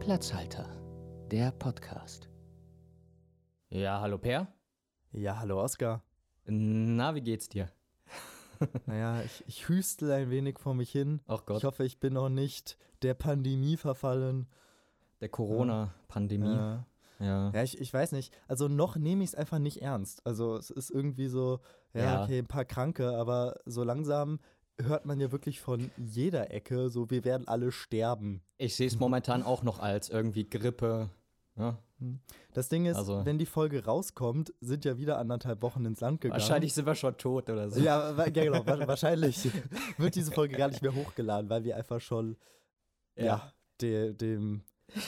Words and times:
Platzhalter, 0.00 0.66
der 1.30 1.52
Podcast. 1.52 2.28
Ja, 3.68 4.00
hallo 4.00 4.18
Per. 4.18 4.48
Ja, 5.12 5.38
hallo 5.38 5.62
Oskar. 5.62 6.02
Na, 6.46 7.14
wie 7.14 7.20
geht's 7.20 7.48
dir? 7.48 7.68
Naja, 8.86 9.22
ich, 9.22 9.42
ich 9.46 9.68
hüstel 9.68 10.10
ein 10.12 10.28
wenig 10.30 10.58
vor 10.58 10.74
mich 10.74 10.90
hin. 10.90 11.20
Ach 11.26 11.46
Gott. 11.46 11.58
Ich 11.58 11.64
hoffe, 11.64 11.84
ich 11.84 11.98
bin 11.98 12.12
noch 12.12 12.28
nicht 12.28 12.76
der 13.02 13.14
Pandemie 13.14 13.76
verfallen. 13.78 14.48
Der 15.22 15.30
Corona-Pandemie. 15.30 16.54
Ja, 16.54 16.86
Ja. 17.20 17.50
ja 17.54 17.62
ich, 17.62 17.80
ich 17.80 17.92
weiß 17.92 18.12
nicht. 18.12 18.34
Also 18.48 18.68
noch 18.68 18.96
nehme 18.96 19.24
ich 19.24 19.30
es 19.30 19.34
einfach 19.34 19.58
nicht 19.58 19.80
ernst. 19.80 20.26
Also 20.26 20.56
es 20.56 20.68
ist 20.70 20.90
irgendwie 20.90 21.28
so, 21.28 21.60
ja, 21.94 22.02
Ja. 22.02 22.24
okay, 22.24 22.38
ein 22.38 22.46
paar 22.48 22.66
Kranke, 22.66 23.16
aber 23.16 23.60
so 23.64 23.82
langsam 23.82 24.40
hört 24.84 25.06
man 25.06 25.20
ja 25.20 25.32
wirklich 25.32 25.60
von 25.60 25.90
jeder 25.96 26.50
Ecke, 26.52 26.88
so 26.90 27.10
wir 27.10 27.24
werden 27.24 27.46
alle 27.48 27.72
sterben. 27.72 28.42
Ich 28.58 28.76
sehe 28.76 28.86
es 28.86 28.98
momentan 28.98 29.42
auch 29.42 29.62
noch 29.62 29.78
als 29.78 30.08
irgendwie 30.08 30.48
Grippe. 30.48 31.10
Ja. 31.56 31.78
Das 32.54 32.68
Ding 32.70 32.86
ist, 32.86 32.96
Also- 32.96 33.24
wenn 33.26 33.36
die 33.38 33.46
Folge 33.46 33.84
rauskommt, 33.84 34.54
sind 34.60 34.84
ja 34.84 34.96
wieder 34.98 35.18
anderthalb 35.18 35.60
Wochen 35.62 35.84
ins 35.84 36.00
Land 36.00 36.20
gegangen. 36.22 36.40
Wahrscheinlich 36.40 36.72
sind 36.72 36.86
wir 36.86 36.94
schon 36.94 37.16
tot 37.18 37.50
oder 37.50 37.70
so. 37.70 37.80
Ja, 37.80 38.12
ja, 38.16 38.28
genau. 38.30 38.64
wa- 38.66 38.86
Wahrscheinlich 38.88 39.48
wird 39.98 40.14
diese 40.14 40.32
Folge 40.32 40.56
gar 40.56 40.68
nicht 40.68 40.80
mehr 40.82 40.94
hochgeladen, 40.94 41.50
weil 41.50 41.64
wir 41.64 41.76
einfach 41.76 42.00
schon, 42.00 42.36
ja, 43.16 43.52
de, 43.82 44.14
dem, 44.14 44.62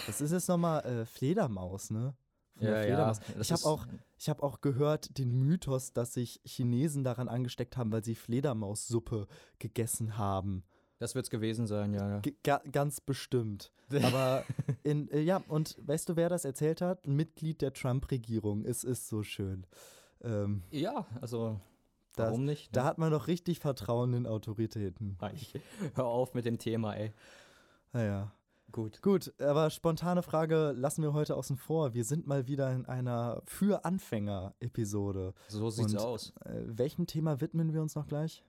was 0.06 0.20
ist 0.20 0.33
jetzt 0.33 0.48
nochmal? 0.48 0.84
Äh, 0.84 1.06
Fledermaus, 1.06 1.91
ne? 1.91 2.14
Von 2.62 2.71
der 2.71 2.87
Ja, 2.87 2.89
ja, 2.89 3.12
Fledermaus. 3.12 3.21
das 3.39 3.47
Ich 3.47 3.52
habe 3.52 3.65
auch, 3.65 3.87
ich 4.19 4.29
hab 4.29 4.43
auch 4.43 4.61
gehört, 4.61 5.19
den 5.19 5.33
Mythos, 5.33 5.93
dass 5.93 6.15
sich 6.15 6.41
Chinesen 6.45 7.05
daran 7.05 7.29
angesteckt 7.29 7.77
haben, 7.77 7.93
weil 7.93 8.05
sie 8.05 8.15
Fledermaussuppe 8.15 9.27
gegessen 9.59 10.16
haben. 10.19 10.65
Das 10.98 11.17
wird's 11.17 11.30
gewesen 11.30 11.67
sein, 11.67 11.95
ja. 11.95 12.09
ja. 12.09 12.23
Ga 12.45 12.62
ganz 12.70 13.01
bestimmt. 13.01 13.73
Aber 14.05 14.45
in, 14.84 15.09
äh, 15.11 15.20
ja, 15.20 15.42
und 15.48 15.77
weißt 15.84 16.09
du, 16.09 16.17
wer 16.17 16.28
das 16.28 16.45
erzählt 16.45 16.81
hat? 16.81 17.06
Ein 17.06 17.17
Mitglied 17.17 17.61
der 17.61 17.73
Trump-Regierung. 17.73 18.64
Es 18.64 18.84
ist 18.84 19.08
so 19.08 19.23
schön. 19.23 19.67
Ähm, 20.23 20.62
Ja, 20.70 21.06
also 21.20 21.58
das, 22.14 22.27
warum 22.27 22.45
nicht? 22.45 22.77
Da 22.77 22.83
ne? 22.83 22.86
hat 22.86 22.98
man 22.98 23.11
doch 23.11 23.27
richtig 23.27 23.58
Vertrauen 23.58 24.12
in 24.14 24.27
Autoritäten. 24.27 25.19
Ich, 25.34 25.55
hör 25.95 26.06
auf 26.06 26.34
mit 26.34 26.45
dem 26.45 26.58
Thema, 26.58 26.95
ey. 26.95 27.12
Naja. 27.92 28.33
Gut. 28.73 29.03
Gut, 29.03 29.34
aber 29.39 29.69
spontane 29.69 30.23
Frage 30.23 30.73
lassen 30.75 31.03
wir 31.03 31.12
heute 31.12 31.37
außen 31.37 31.59
vor. 31.59 31.92
Wir 31.92 32.05
sind 32.05 32.27
mal 32.27 32.47
wieder 32.48 32.73
in 32.73 32.87
einer 32.87 33.42
für 33.45 33.84
Anfänger-Episode. 33.84 35.34
So 35.48 35.69
sieht's 35.69 35.92
Und, 35.92 36.01
aus. 36.01 36.33
Äh, 36.45 36.62
welchem 36.67 37.06
Thema 37.06 37.42
widmen 37.42 37.75
wir 37.75 37.83
uns 37.83 37.95
noch 37.95 38.06
gleich? 38.06 38.42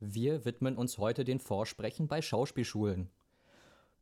Wir 0.00 0.44
widmen 0.46 0.76
uns 0.76 0.96
heute 0.96 1.24
den 1.24 1.40
Vorsprechen 1.40 2.08
bei 2.08 2.22
Schauspielschulen. 2.22 3.10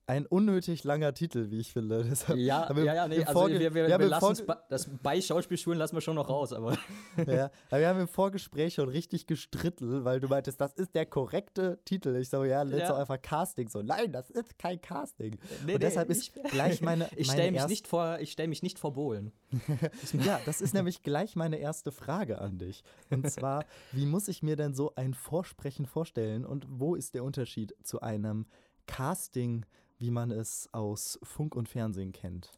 Ein 0.06 0.26
unnötig 0.26 0.84
langer 0.84 1.14
Titel, 1.14 1.50
wie 1.50 1.60
ich 1.60 1.72
finde. 1.72 2.04
Deshalb 2.10 2.38
Ja, 2.38 2.68
wir 2.76 2.84
ja, 2.84 2.94
ja, 2.94 3.08
nee, 3.08 3.24
also 3.24 3.48
wir, 3.48 3.58
wir, 3.58 3.74
wir 3.74 3.98
wir, 3.98 4.06
lassen 4.06 4.44
das 4.68 4.86
bei 5.02 5.18
Schauspielschulen 5.20 5.78
lassen 5.78 5.96
wir 5.96 6.02
schon 6.02 6.16
noch 6.16 6.28
raus, 6.28 6.52
aber 6.52 6.76
ja, 7.26 7.50
aber 7.70 7.80
wir 7.80 7.88
haben 7.88 8.00
im 8.00 8.08
Vorgespräch 8.08 8.74
schon 8.74 8.90
richtig 8.90 9.26
gestrittelt, 9.26 10.04
weil 10.04 10.20
du 10.20 10.28
meintest, 10.28 10.60
das 10.60 10.74
ist 10.74 10.94
der 10.94 11.06
korrekte 11.06 11.78
Titel. 11.86 12.16
Ich 12.16 12.28
so, 12.28 12.44
ja, 12.44 12.62
let's 12.62 12.88
Ja. 12.90 12.96
einfach 12.96 13.20
Casting. 13.22 13.68
So, 13.68 13.80
nein, 13.80 14.12
das 14.12 14.28
ist 14.28 14.58
kein 14.58 14.78
Casting. 14.80 15.38
Nee, 15.64 15.74
Und 15.74 15.82
deshalb 15.82 16.08
nee, 16.10 16.14
ist 16.16 16.36
ich- 16.36 16.50
gleich 16.50 16.82
meine, 16.82 17.08
ich 17.16 17.30
stelle 17.30 17.52
mich 17.52 17.66
nicht 17.66 17.86
vor, 17.88 18.18
ich 18.20 18.32
stelle 18.32 18.48
mich 18.48 18.62
nicht 18.62 18.78
vor 18.78 18.92
Bohlen. 18.92 19.32
Ja, 20.24 20.38
das 20.44 20.60
ist 20.60 20.74
nämlich 20.74 21.02
gleich 21.02 21.34
meine 21.34 21.56
erste 21.56 21.92
Frage 21.92 22.40
an 22.40 22.58
dich. 22.58 22.82
Und 23.08 23.30
zwar, 23.30 23.64
wie 23.92 24.04
muss 24.04 24.28
ich 24.28 24.42
mir 24.42 24.56
denn 24.56 24.74
so 24.74 24.92
ein 24.96 25.14
Vorsprechen 25.14 25.86
vorstellen 25.86 26.44
und 26.44 26.66
wo 26.68 26.94
ist 26.94 27.14
der 27.14 27.24
Unterschied 27.24 27.74
zu 27.82 28.02
einem 28.02 28.44
Casting, 28.86 29.64
wie 30.04 30.10
man 30.10 30.30
es 30.30 30.68
aus 30.72 31.18
Funk 31.22 31.56
und 31.56 31.66
Fernsehen 31.66 32.12
kennt? 32.12 32.50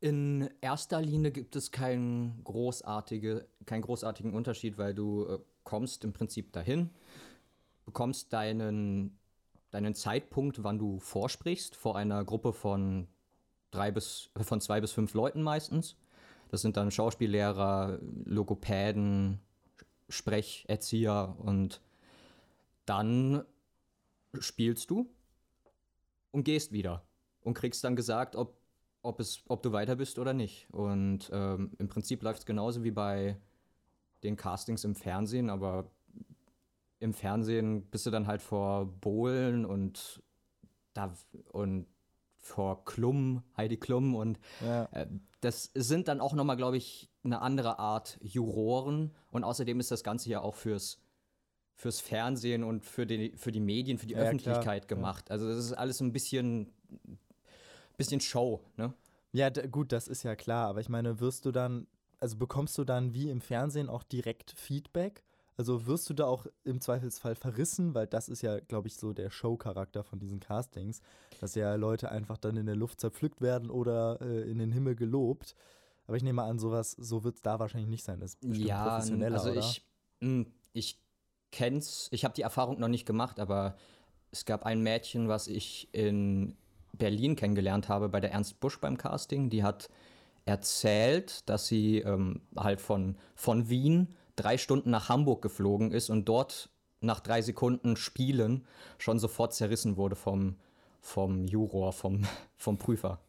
In 0.00 0.50
erster 0.60 1.00
Linie 1.00 1.30
gibt 1.30 1.56
es 1.56 1.70
keinen, 1.70 2.44
großartige, 2.44 3.48
keinen 3.64 3.80
großartigen 3.80 4.34
Unterschied, 4.34 4.76
weil 4.76 4.92
du 4.92 5.24
äh, 5.24 5.38
kommst 5.62 6.04
im 6.04 6.12
Prinzip 6.12 6.52
dahin, 6.52 6.90
bekommst 7.86 8.34
deinen, 8.34 9.18
deinen 9.70 9.94
Zeitpunkt, 9.94 10.62
wann 10.62 10.78
du 10.78 10.98
vorsprichst, 10.98 11.76
vor 11.76 11.96
einer 11.96 12.22
Gruppe 12.26 12.52
von 12.52 13.08
drei 13.70 13.90
bis 13.90 14.28
von 14.36 14.60
zwei 14.60 14.82
bis 14.82 14.92
fünf 14.92 15.14
Leuten 15.14 15.42
meistens. 15.42 15.96
Das 16.50 16.60
sind 16.60 16.76
dann 16.76 16.90
Schauspiellehrer, 16.90 18.00
Logopäden, 18.26 19.40
Sprecherzieher 20.10 21.36
und 21.38 21.80
dann 22.84 23.44
spielst 24.40 24.90
du 24.90 25.08
und 26.34 26.42
gehst 26.44 26.72
wieder 26.72 27.06
und 27.42 27.54
kriegst 27.54 27.84
dann 27.84 27.94
gesagt, 27.94 28.34
ob, 28.34 28.58
ob, 29.02 29.20
es, 29.20 29.42
ob 29.48 29.62
du 29.62 29.70
weiter 29.72 29.94
bist 29.96 30.18
oder 30.18 30.34
nicht. 30.34 30.68
Und 30.72 31.30
ähm, 31.32 31.72
im 31.78 31.88
Prinzip 31.88 32.22
läuft 32.22 32.40
es 32.40 32.46
genauso 32.46 32.82
wie 32.82 32.90
bei 32.90 33.36
den 34.24 34.36
Castings 34.36 34.82
im 34.84 34.96
Fernsehen, 34.96 35.48
aber 35.48 35.90
im 36.98 37.12
Fernsehen 37.12 37.88
bist 37.90 38.04
du 38.06 38.10
dann 38.10 38.26
halt 38.26 38.42
vor 38.42 38.86
Bohlen 38.86 39.64
und 39.64 40.22
da 40.92 41.14
und 41.52 41.86
vor 42.38 42.84
Klum, 42.84 43.42
Heidi 43.56 43.76
Klum 43.76 44.14
und 44.16 44.38
Ja. 44.60 44.84
äh, 44.92 45.06
das 45.40 45.70
sind 45.74 46.08
dann 46.08 46.20
auch 46.20 46.32
nochmal, 46.32 46.56
glaube 46.56 46.78
ich, 46.78 47.10
eine 47.22 47.42
andere 47.42 47.78
Art 47.78 48.18
Juroren 48.22 49.14
und 49.30 49.44
außerdem 49.44 49.78
ist 49.78 49.90
das 49.90 50.02
Ganze 50.02 50.30
ja 50.30 50.40
auch 50.40 50.54
fürs 50.54 50.98
fürs 51.74 52.00
Fernsehen 52.00 52.64
und 52.64 52.84
für 52.84 53.06
die, 53.06 53.32
für 53.36 53.52
die 53.52 53.60
Medien, 53.60 53.98
für 53.98 54.06
die 54.06 54.14
Ja, 54.14 54.20
klar, 54.20 54.26
Öffentlichkeit 54.26 54.84
ja. 54.84 54.88
gemacht. 54.88 55.30
Also 55.30 55.48
das 55.48 55.58
ist 55.58 55.72
alles 55.72 56.00
ein 56.00 56.12
bisschen, 56.12 56.70
bisschen 57.96 58.20
Show, 58.20 58.60
ne? 58.76 58.94
Ja, 59.32 59.50
gut, 59.50 59.90
das 59.90 60.06
ist 60.06 60.22
ja 60.22 60.36
klar, 60.36 60.68
aber 60.68 60.80
ich 60.80 60.88
meine, 60.88 61.18
wirst 61.18 61.44
du 61.44 61.50
dann, 61.50 61.88
also 62.20 62.36
bekommst 62.36 62.78
du 62.78 62.84
dann 62.84 63.14
wie 63.14 63.30
im 63.30 63.40
Fernsehen 63.40 63.88
auch 63.88 64.04
direkt 64.04 64.52
Feedback? 64.52 65.24
Also 65.56 65.86
wirst 65.86 66.08
du 66.10 66.14
da 66.14 66.26
auch 66.26 66.46
im 66.64 66.80
Zweifelsfall 66.80 67.34
verrissen, 67.34 67.94
weil 67.94 68.06
das 68.06 68.28
ist 68.28 68.42
ja, 68.42 68.58
glaube 68.60 68.88
ich, 68.88 68.96
so 68.96 69.12
der 69.12 69.30
Show-Charakter 69.30 70.02
von 70.02 70.18
diesen 70.18 70.40
Castings, 70.40 71.00
dass 71.40 71.54
ja 71.54 71.74
Leute 71.76 72.10
einfach 72.10 72.38
dann 72.38 72.56
in 72.56 72.66
der 72.66 72.74
Luft 72.76 73.00
zerpflückt 73.00 73.40
werden 73.40 73.70
oder 73.70 74.20
äh, 74.20 74.50
in 74.50 74.58
den 74.58 74.72
Himmel 74.72 74.96
gelobt. 74.96 75.54
Aber 76.06 76.16
ich 76.16 76.22
nehme 76.22 76.42
an, 76.42 76.58
sowas, 76.58 76.92
so 76.92 77.24
wird 77.24 77.36
es 77.36 77.42
da 77.42 77.58
wahrscheinlich 77.58 77.88
nicht 77.88 78.04
sein. 78.04 78.20
Das 78.20 78.34
ist 78.34 78.40
bestimmt 78.40 78.70
professioneller, 78.70 79.38
also 79.38 79.50
oder? 79.50 79.60
ich, 79.60 79.86
mh, 80.20 80.46
ich 80.72 81.00
kenn's, 81.54 82.08
ich 82.10 82.24
habe 82.24 82.34
die 82.34 82.42
Erfahrung 82.42 82.78
noch 82.80 82.88
nicht 82.88 83.06
gemacht, 83.06 83.38
aber 83.38 83.76
es 84.32 84.44
gab 84.44 84.66
ein 84.66 84.82
Mädchen, 84.82 85.28
was 85.28 85.46
ich 85.46 85.88
in 85.92 86.56
Berlin 86.92 87.36
kennengelernt 87.36 87.88
habe 87.88 88.08
bei 88.08 88.20
der 88.20 88.32
Ernst 88.32 88.60
Busch 88.60 88.80
beim 88.80 88.98
Casting. 88.98 89.48
Die 89.48 89.62
hat 89.62 89.88
erzählt, 90.44 91.48
dass 91.48 91.66
sie 91.68 91.98
ähm, 91.98 92.42
halt 92.56 92.80
von, 92.80 93.16
von 93.36 93.68
Wien 93.68 94.08
drei 94.36 94.58
Stunden 94.58 94.90
nach 94.90 95.08
Hamburg 95.08 95.40
geflogen 95.42 95.92
ist 95.92 96.10
und 96.10 96.26
dort 96.28 96.68
nach 97.00 97.20
drei 97.20 97.40
Sekunden 97.40 97.96
Spielen 97.96 98.66
schon 98.98 99.18
sofort 99.20 99.54
zerrissen 99.54 99.96
wurde 99.96 100.16
vom, 100.16 100.56
vom 101.00 101.46
Juror, 101.46 101.92
vom, 101.92 102.26
vom 102.56 102.76
Prüfer. 102.76 103.20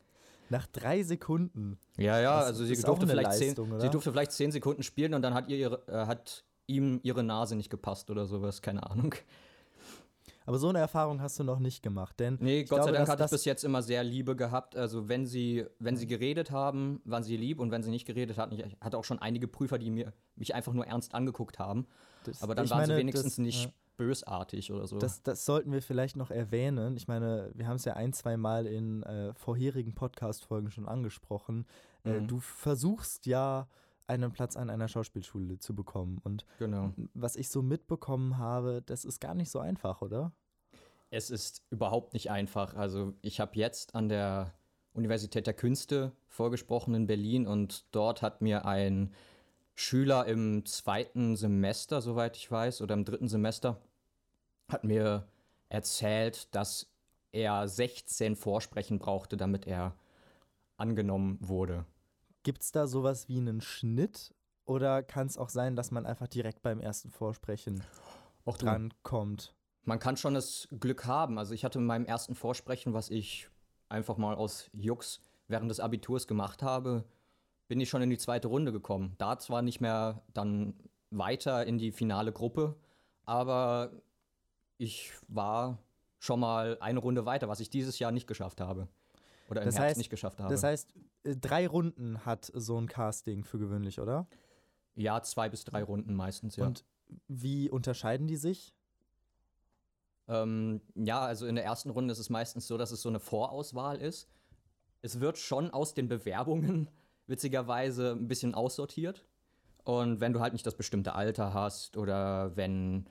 Nach 0.49 0.65
drei 0.67 1.03
Sekunden. 1.03 1.77
Ja, 1.97 2.19
ja, 2.19 2.39
Das 2.39 2.47
also 2.47 2.65
sie 2.65 2.81
durfte, 2.81 3.07
vielleicht 3.07 3.29
Leistung, 3.29 3.55
zehn, 3.55 3.73
oder? 3.73 3.81
sie 3.81 3.89
durfte 3.89 4.11
vielleicht 4.11 4.31
zehn 4.31 4.51
Sekunden 4.51 4.83
spielen 4.83 5.13
und 5.13 5.21
dann 5.21 5.33
hat, 5.33 5.47
ihr 5.47 5.57
ihre, 5.57 5.87
äh, 5.87 6.05
hat 6.07 6.43
ihm 6.67 6.99
ihre 7.03 7.23
Nase 7.23 7.55
nicht 7.55 7.69
gepasst 7.69 8.09
oder 8.09 8.25
sowas, 8.25 8.61
keine 8.61 8.89
Ahnung. 8.89 9.13
Aber 10.47 10.59
so 10.59 10.69
eine 10.69 10.77
Erfahrung 10.77 11.21
hast 11.21 11.39
du 11.39 11.43
noch 11.43 11.57
nicht 11.57 11.81
gemacht, 11.81 12.19
denn 12.19 12.37
Nee, 12.39 12.63
Gott 12.65 12.69
sei 12.69 12.75
glaube, 12.75 12.91
Dank 12.93 13.03
dass 13.05 13.09
hatte 13.09 13.21
ich 13.21 13.23
das- 13.25 13.31
bis 13.31 13.45
jetzt 13.45 13.63
immer 13.63 13.81
sehr 13.81 14.03
Liebe 14.03 14.35
gehabt. 14.35 14.75
Also 14.75 15.07
wenn 15.09 15.25
sie, 15.25 15.65
wenn 15.79 15.97
sie 15.97 16.05
geredet 16.05 16.51
haben, 16.51 17.01
waren 17.03 17.23
sie 17.23 17.35
lieb 17.35 17.59
und 17.59 17.71
wenn 17.71 17.81
sie 17.81 17.89
nicht 17.89 18.05
geredet 18.05 18.37
hatten, 18.37 18.53
ich 18.53 18.63
hatte 18.79 18.97
auch 18.99 19.03
schon 19.03 19.17
einige 19.19 19.47
Prüfer, 19.47 19.79
die 19.79 19.89
mir, 19.89 20.13
mich 20.35 20.53
einfach 20.53 20.73
nur 20.73 20.85
ernst 20.85 21.15
angeguckt 21.15 21.57
haben. 21.57 21.87
Das- 22.25 22.43
Aber 22.43 22.53
dann 22.53 22.69
waren 22.69 22.81
sie 22.85 22.87
meine, 22.91 22.99
wenigstens 22.99 23.33
das- 23.35 23.37
nicht 23.39 23.65
ja. 23.65 23.71
bösartig 23.97 24.71
oder 24.71 24.85
so. 24.85 24.99
Das, 24.99 25.23
das 25.23 25.45
sollten 25.45 25.71
wir 25.71 25.81
vielleicht 25.81 26.15
noch 26.15 26.29
erwähnen. 26.29 26.95
Ich 26.95 27.07
meine, 27.07 27.49
wir 27.55 27.67
haben 27.67 27.77
es 27.77 27.85
ja 27.85 27.93
ein, 27.93 28.13
zwei 28.13 28.37
Mal 28.37 28.67
in 28.67 29.01
äh, 29.01 29.33
vorherigen 29.33 29.95
Podcast-Folgen 29.95 30.69
schon 30.69 30.87
angesprochen. 30.87 31.65
Äh, 32.03 32.19
Mhm. 32.19 32.27
du 32.27 32.39
versuchst 32.39 33.25
ja, 33.25 33.67
einen 34.07 34.31
Platz 34.31 34.55
an 34.55 34.69
einer 34.69 34.87
Schauspielschule 34.87 35.59
zu 35.59 35.75
bekommen. 35.75 36.19
Und 36.23 36.45
genau. 36.59 36.93
was 37.13 37.35
ich 37.35 37.49
so 37.49 37.61
mitbekommen 37.61 38.37
habe, 38.37 38.83
das 38.85 39.05
ist 39.05 39.19
gar 39.19 39.33
nicht 39.33 39.49
so 39.49 39.59
einfach, 39.59 40.01
oder? 40.01 40.31
Es 41.09 41.29
ist 41.29 41.63
überhaupt 41.69 42.13
nicht 42.13 42.31
einfach. 42.31 42.75
Also 42.75 43.13
ich 43.21 43.39
habe 43.39 43.55
jetzt 43.55 43.95
an 43.95 44.09
der 44.09 44.53
Universität 44.93 45.47
der 45.47 45.53
Künste 45.53 46.11
vorgesprochen 46.27 46.95
in 46.95 47.07
Berlin 47.07 47.47
und 47.47 47.85
dort 47.91 48.21
hat 48.21 48.41
mir 48.41 48.65
ein 48.65 49.13
Schüler 49.75 50.25
im 50.25 50.65
zweiten 50.65 51.35
Semester, 51.35 52.01
soweit 52.01 52.37
ich 52.37 52.49
weiß, 52.49 52.81
oder 52.81 52.93
im 52.93 53.03
dritten 53.03 53.27
Semester, 53.27 53.81
hat 54.69 54.83
mir 54.83 55.27
erzählt, 55.69 56.53
dass 56.55 56.87
er 57.33 57.67
16 57.67 58.37
Vorsprechen 58.37 58.99
brauchte, 58.99 59.35
damit 59.35 59.67
er 59.67 59.95
angenommen 60.77 61.37
wurde. 61.41 61.85
Gibt 62.45 62.61
es 62.61 62.71
da 62.71 62.85
sowas 62.85 63.27
wie 63.27 63.39
einen 63.39 63.59
Schnitt? 63.59 64.31
Oder 64.65 65.01
kann 65.01 65.25
es 65.25 65.35
auch 65.35 65.49
sein, 65.49 65.75
dass 65.75 65.89
man 65.89 66.05
einfach 66.05 66.27
direkt 66.27 66.61
beim 66.61 66.79
ersten 66.79 67.09
Vorsprechen 67.09 67.83
Auch 68.45 68.57
dran 68.57 68.93
kommt? 69.01 69.55
Man 69.83 69.97
kann 69.97 70.15
schon 70.15 70.35
das 70.35 70.67
Glück 70.79 71.05
haben. 71.05 71.39
Also 71.39 71.55
ich 71.55 71.65
hatte 71.65 71.79
in 71.79 71.85
meinem 71.87 72.05
ersten 72.05 72.35
Vorsprechen, 72.35 72.93
was 72.93 73.09
ich 73.09 73.49
einfach 73.89 74.17
mal 74.17 74.35
aus 74.35 74.69
Jux 74.73 75.21
während 75.47 75.71
des 75.71 75.79
Abiturs 75.79 76.27
gemacht 76.27 76.61
habe, 76.61 77.03
bin 77.67 77.79
ich 77.79 77.89
schon 77.89 78.03
in 78.03 78.11
die 78.11 78.17
zweite 78.19 78.47
Runde 78.47 78.71
gekommen. 78.71 79.15
Da 79.17 79.39
zwar 79.39 79.63
nicht 79.63 79.81
mehr 79.81 80.21
dann 80.35 80.75
weiter 81.09 81.65
in 81.65 81.79
die 81.79 81.91
finale 81.91 82.31
Gruppe, 82.31 82.75
aber 83.23 83.91
ich 84.77 85.13
war 85.27 85.79
schon 86.19 86.39
mal 86.39 86.77
eine 86.79 86.99
Runde 86.99 87.25
weiter, 87.25 87.47
was 87.47 87.59
ich 87.59 87.71
dieses 87.71 87.97
Jahr 87.97 88.11
nicht 88.11 88.27
geschafft 88.27 88.61
habe. 88.61 88.87
Oder 89.49 89.61
im 89.61 89.65
Das 89.65 89.79
Herbst 89.79 89.95
heißt- 89.95 89.97
nicht 89.97 90.09
geschafft 90.11 90.39
habe. 90.39 90.51
Das 90.53 90.61
heißt, 90.63 90.93
drei 91.25 91.67
Runden 91.67 92.25
hat 92.25 92.51
so 92.53 92.79
ein 92.79 92.87
Casting 92.87 93.43
für 93.43 93.59
gewöhnlich, 93.59 93.99
oder? 93.99 94.27
ja, 94.95 95.21
zwei 95.21 95.49
bis 95.49 95.63
drei 95.63 95.83
Runden 95.83 96.15
meistens, 96.15 96.55
ja. 96.55 96.65
Und 96.65 96.85
wie 97.27 97.69
unterscheiden 97.69 98.27
die 98.27 98.37
sich? 98.37 98.73
Ähm, 100.27 100.81
ja, 100.95 101.19
also 101.21 101.45
in 101.45 101.55
der 101.55 101.65
ersten 101.65 101.91
Runde 101.91 102.11
ist 102.11 102.19
es 102.19 102.29
meistens 102.29 102.67
so, 102.67 102.77
dass 102.77 102.91
es 102.91 103.01
so 103.01 103.09
eine 103.09 103.19
Vorauswahl 103.19 104.01
ist. 104.01 104.27
Es 105.01 105.19
wird 105.19 105.37
schon 105.37 105.69
aus 105.69 105.93
den 105.93 106.07
Bewerbungen 106.07 106.89
witzigerweise 107.27 108.11
ein 108.11 108.27
bisschen 108.27 108.55
aussortiert. 108.55 109.25
Und 109.83 110.19
wenn 110.19 110.33
du 110.33 110.39
halt 110.39 110.53
nicht 110.53 110.65
das 110.65 110.75
bestimmte 110.75 111.13
Alter 111.13 111.53
hast 111.53 111.95
oder 111.95 112.55
wenn 112.55 113.07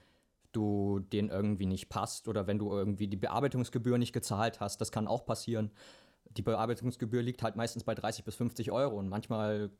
du 0.50 1.00
den 1.00 1.28
irgendwie 1.28 1.66
nicht 1.66 1.88
passt 1.88 2.26
oder 2.26 2.46
wenn 2.46 2.58
du 2.58 2.72
irgendwie 2.72 3.06
die 3.06 3.16
Bearbeitungsgebühr 3.16 3.98
nicht 3.98 4.12
gezahlt 4.12 4.58
hast, 4.58 4.80
das 4.80 4.90
kann 4.90 5.06
auch 5.06 5.24
passieren. 5.24 5.70
Die 6.30 6.42
Bearbeitungsgebühr 6.42 7.22
liegt 7.22 7.42
halt 7.42 7.56
meistens 7.56 7.84
bei 7.84 7.94
30 7.94 8.24
bis 8.24 8.34
50 8.34 8.72
Euro 8.72 8.96
und 8.98 9.08
manchmal, 9.08 9.70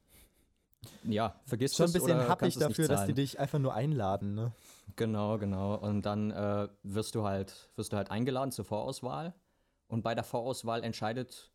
ja, 1.04 1.40
vergisst 1.46 1.76
Schon 1.76 1.86
ein 1.86 1.92
bisschen 1.92 2.28
happig 2.28 2.56
dafür, 2.56 2.88
dass 2.88 3.06
die 3.06 3.14
dich 3.14 3.38
einfach 3.40 3.58
nur 3.58 3.74
einladen, 3.74 4.34
ne? 4.34 4.52
Genau, 4.96 5.38
genau. 5.38 5.74
Und 5.74 6.02
dann 6.02 6.30
äh, 6.30 6.68
wirst 6.82 7.14
du 7.14 7.24
halt, 7.24 7.70
wirst 7.76 7.92
du 7.92 7.96
halt 7.96 8.10
eingeladen 8.10 8.52
zur 8.52 8.64
Vorauswahl. 8.64 9.34
Und 9.88 10.02
bei 10.02 10.14
der 10.14 10.24
Vorauswahl 10.24 10.84
entscheidet 10.84 11.50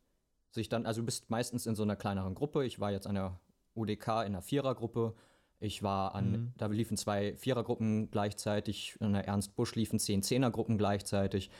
sich 0.51 0.68
dann, 0.68 0.86
also 0.86 1.01
du 1.01 1.06
bist 1.06 1.30
meistens 1.30 1.65
in 1.65 1.75
so 1.75 1.83
einer 1.83 1.95
kleineren 1.95 2.35
Gruppe. 2.35 2.65
Ich 2.65 2.80
war 2.80 2.92
jetzt 2.92 3.07
an 3.07 3.15
der 3.15 3.39
UDK 3.75 4.07
in 4.07 4.33
einer 4.33 4.42
Vierergruppe. 4.42 5.13
Ich 5.59 5.83
war 5.83 6.15
an, 6.15 6.31
Mhm. 6.31 6.53
da 6.57 6.65
liefen 6.68 6.97
zwei 6.97 7.35
Vierergruppen 7.38 8.09
gleichzeitig. 8.12 8.97
An 9.00 9.13
der 9.13 9.27
Ernst 9.27 9.56
Busch 9.56 9.75
liefen 9.75 10.00
zehn 10.00 10.24
Zehnergruppen 10.24 10.77
gleichzeitig. 10.77 11.51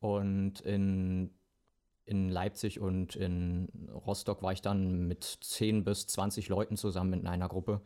Und 0.00 0.60
in, 0.60 1.30
in 2.06 2.28
Leipzig 2.28 2.80
und 2.80 3.16
in 3.16 3.68
Rostock 4.06 4.42
war 4.42 4.52
ich 4.52 4.60
dann 4.60 5.08
mit 5.08 5.24
10 5.24 5.84
bis 5.84 6.06
20 6.06 6.48
Leuten 6.48 6.76
zusammen 6.76 7.20
in 7.20 7.26
einer 7.26 7.48
Gruppe. 7.48 7.80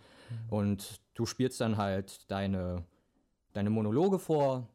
Und 0.50 1.00
du 1.14 1.24
spielst 1.24 1.60
dann 1.60 1.76
halt 1.76 2.30
deine, 2.30 2.84
deine 3.52 3.70
Monologe 3.70 4.18
vor, 4.18 4.68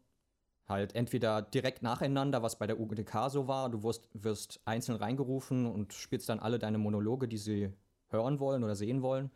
halt 0.67 0.95
entweder 0.95 1.41
direkt 1.41 1.83
nacheinander, 1.83 2.41
was 2.41 2.57
bei 2.57 2.67
der 2.67 2.79
UGDK 2.79 3.29
so 3.29 3.47
war, 3.47 3.69
du 3.69 3.83
wirst, 3.83 4.09
wirst 4.13 4.61
einzeln 4.65 4.97
reingerufen 4.97 5.65
und 5.65 5.93
spielst 5.93 6.29
dann 6.29 6.39
alle 6.39 6.57
deine 6.57 6.77
Monologe, 6.77 7.27
die 7.27 7.37
sie 7.37 7.69
hören 8.07 8.39
wollen 8.39 8.63
oder 8.63 8.75
sehen 8.75 9.01
wollen. 9.01 9.29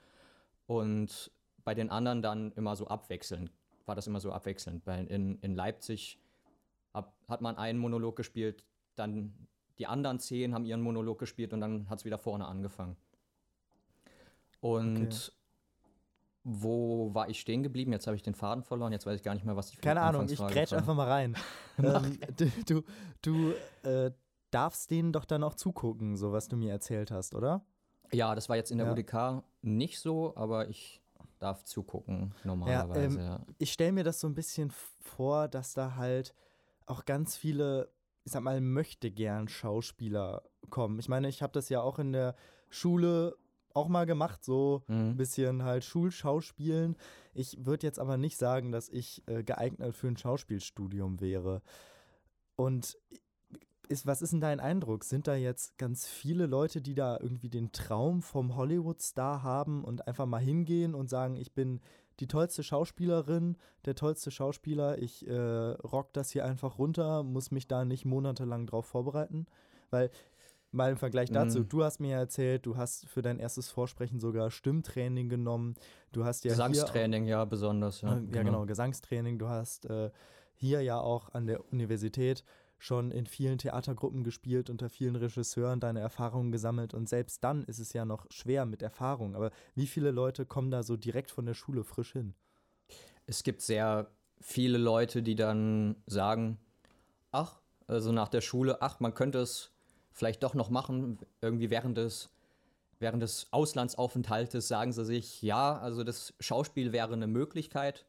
Und 0.67 1.31
bei 1.63 1.73
den 1.73 1.89
anderen 1.89 2.21
dann 2.21 2.53
immer 2.53 2.75
so 2.75 2.87
abwechselnd, 2.87 3.51
war 3.85 3.95
das 3.95 4.07
immer 4.07 4.21
so 4.21 4.31
abwechselnd. 4.31 4.87
In, 4.87 5.37
in 5.39 5.55
Leipzig 5.55 6.17
hab, 6.93 7.13
hat 7.27 7.41
man 7.41 7.57
einen 7.57 7.79
Monolog 7.79 8.15
gespielt, 8.15 8.63
dann 8.95 9.33
die 9.79 9.87
anderen 9.87 10.19
zehn 10.19 10.53
haben 10.53 10.65
ihren 10.65 10.81
Monolog 10.81 11.19
gespielt 11.19 11.53
und 11.53 11.61
dann 11.61 11.89
hat 11.89 11.99
es 11.99 12.05
wieder 12.05 12.17
vorne 12.17 12.45
angefangen. 12.47 12.97
Und 14.59 14.97
Okay. 14.99 15.31
wo 16.43 17.13
war 17.13 17.29
ich 17.29 17.39
stehen 17.39 17.61
geblieben? 17.63 17.91
Jetzt 17.91 18.07
habe 18.07 18.15
ich 18.15 18.23
den 18.23 18.33
Faden 18.35 18.63
verloren, 18.63 18.91
jetzt 18.93 19.05
weiß 19.05 19.17
ich 19.17 19.23
gar 19.23 19.33
nicht 19.33 19.45
mehr, 19.45 19.55
was 19.55 19.69
die 19.69 19.77
Keine 19.77 20.01
Ahnung, 20.01 20.27
ich 20.29 20.37
grätsch 20.39 20.73
einfach 20.73 20.95
mal 20.95 21.07
rein. 21.07 21.35
ähm, 21.77 22.19
du 22.37 22.49
du, 22.65 22.83
du 23.21 23.53
äh, 23.83 24.11
darfst 24.51 24.89
denen 24.91 25.11
doch 25.11 25.25
dann 25.25 25.43
auch 25.43 25.55
zugucken, 25.55 26.15
so 26.15 26.31
was 26.31 26.47
du 26.47 26.55
mir 26.57 26.71
erzählt 26.71 27.11
hast, 27.11 27.35
oder? 27.35 27.65
Ja, 28.13 28.33
das 28.33 28.47
war 28.47 28.55
jetzt 28.55 28.71
in 28.71 28.77
der 28.77 28.87
Ja. 28.87 28.93
UDK 28.93 29.43
nicht 29.61 29.99
so, 29.99 30.35
aber 30.37 30.69
ich 30.69 31.01
darf 31.39 31.63
zugucken, 31.65 32.33
normalerweise. 32.43 33.19
ähm, 33.19 33.25
Ja, 33.25 33.39
Ich 33.57 33.73
stelle 33.73 33.91
mir 33.91 34.03
das 34.05 34.19
so 34.21 34.27
ein 34.27 34.33
bisschen 34.33 34.71
vor, 35.01 35.47
dass 35.49 35.73
da 35.73 35.95
halt 35.97 36.33
auch 36.85 37.03
ganz 37.05 37.35
viele, 37.35 37.89
ich 38.27 38.33
sag 38.33 38.43
mal, 38.43 38.59
möchte 38.59 39.09
gern 39.09 39.47
Schauspieler 39.47 40.43
kommen. 40.69 40.99
Ich 40.99 41.07
meine, 41.07 41.29
ich 41.29 41.41
habe 41.41 41.53
das 41.53 41.69
ja 41.69 41.79
auch 41.79 41.97
in 41.97 42.11
der 42.11 42.35
Schule 42.69 43.37
auch 43.73 43.87
mal 43.87 44.05
gemacht, 44.05 44.43
so 44.43 44.83
ein 44.89 45.11
Mhm. 45.11 45.15
bisschen 45.15 45.63
halt 45.63 45.85
Schulschauspielen. 45.85 46.97
Ich 47.33 47.65
würde 47.65 47.87
jetzt 47.87 47.99
aber 47.99 48.17
nicht 48.17 48.37
sagen, 48.37 48.73
dass 48.73 48.89
ich 48.89 49.23
äh, 49.29 49.43
geeignet 49.43 49.95
für 49.95 50.09
ein 50.09 50.17
Schauspielstudium 50.17 51.21
wäre. 51.21 51.61
Und 52.57 52.97
ist, 53.89 54.05
was 54.05 54.21
ist 54.21 54.33
denn 54.33 54.41
dein 54.41 54.59
Eindruck? 54.59 55.03
Sind 55.03 55.27
da 55.27 55.35
jetzt 55.35 55.77
ganz 55.77 56.07
viele 56.07 56.45
Leute, 56.45 56.81
die 56.81 56.93
da 56.95 57.17
irgendwie 57.19 57.49
den 57.49 57.71
Traum 57.71 58.21
vom 58.21 58.55
Hollywood-Star 58.55 59.43
haben 59.43 59.83
und 59.83 60.07
einfach 60.07 60.25
mal 60.25 60.39
hingehen 60.41 60.93
und 60.95 61.09
sagen, 61.09 61.35
ich 61.35 61.53
bin 61.53 61.79
die 62.19 62.27
tollste 62.27 62.63
Schauspielerin, 62.63 63.57
der 63.85 63.95
tollste 63.95 64.31
Schauspieler, 64.31 64.97
ich 64.97 65.27
äh, 65.27 65.33
rock 65.35 66.13
das 66.13 66.31
hier 66.31 66.45
einfach 66.45 66.77
runter, 66.79 67.23
muss 67.23 67.51
mich 67.51 67.67
da 67.67 67.85
nicht 67.85 68.05
monatelang 68.05 68.65
drauf 68.65 68.85
vorbereiten? 68.87 69.45
Weil, 69.91 70.09
mal 70.71 70.91
im 70.91 70.97
Vergleich 70.97 71.29
dazu, 71.31 71.59
Mhm. 71.59 71.69
du 71.69 71.83
hast 71.83 71.99
mir 71.99 72.11
ja 72.11 72.17
erzählt, 72.17 72.65
du 72.65 72.75
hast 72.75 73.05
für 73.07 73.21
dein 73.21 73.39
erstes 73.39 73.69
Vorsprechen 73.69 74.19
sogar 74.19 74.49
Stimmtraining 74.51 75.29
genommen. 75.29 75.75
Du 76.11 76.25
hast 76.25 76.43
ja 76.43 76.53
hier 76.53 76.63
auch- 76.63 76.67
Gesangstraining, 76.67 77.25
ja, 77.25 77.45
besonders. 77.45 78.01
Ja, 78.01 78.17
äh, 78.17 78.21
Ja, 78.33 78.43
genau, 78.43 78.65
Gesangstraining. 78.65 79.37
Du 79.39 79.47
hast 79.47 79.85
äh, 79.85 80.09
hier 80.55 80.81
ja 80.81 80.99
auch 80.99 81.29
an 81.33 81.45
der 81.45 81.71
Universität 81.71 82.43
schon 82.77 83.11
in 83.11 83.25
vielen 83.25 83.57
Theatergruppen 83.57 84.23
gespielt, 84.23 84.69
unter 84.69 84.89
vielen 84.89 85.15
Regisseuren 85.15 85.79
deine 85.79 85.99
Erfahrungen 85.99 86.51
gesammelt 86.51 86.93
und 86.93 87.09
selbst 87.09 87.43
dann 87.43 87.63
ist 87.63 87.79
es 87.79 87.93
ja 87.93 88.05
noch 88.05 88.25
schwer 88.29 88.65
mit 88.65 88.81
Erfahrung. 88.81 89.35
Aber 89.35 89.51
wie 89.75 89.87
viele 89.87 90.11
Leute 90.11 90.45
kommen 90.45 90.71
da 90.71 90.83
so 90.83 90.95
direkt 90.95 91.31
von 91.31 91.45
der 91.45 91.55
Schule 91.55 91.83
frisch 91.83 92.13
hin? 92.13 92.33
Es 93.25 93.43
gibt 93.43 93.61
sehr 93.61 94.11
viele 94.39 94.77
Leute, 94.77 95.23
die 95.23 95.35
dann 95.35 95.95
sagen, 96.05 96.59
ach, 97.31 97.59
also 97.87 98.11
nach 98.11 98.27
der 98.27 98.41
Schule, 98.41 98.81
ach, 98.81 98.99
man 98.99 99.13
könnte 99.13 99.39
es 99.39 99.71
vielleicht 100.11 100.43
doch 100.43 100.53
noch 100.53 100.69
machen, 100.69 101.19
irgendwie 101.41 101.69
während 101.69 101.97
des, 101.97 102.29
während 102.99 103.23
des 103.23 103.47
Auslandsaufenthaltes 103.51 104.67
sagen 104.67 104.91
sie 104.91 105.05
sich, 105.05 105.41
ja, 105.41 105.77
also 105.77 106.03
das 106.03 106.33
Schauspiel 106.39 106.91
wäre 106.91 107.13
eine 107.13 107.27
Möglichkeit 107.27 108.05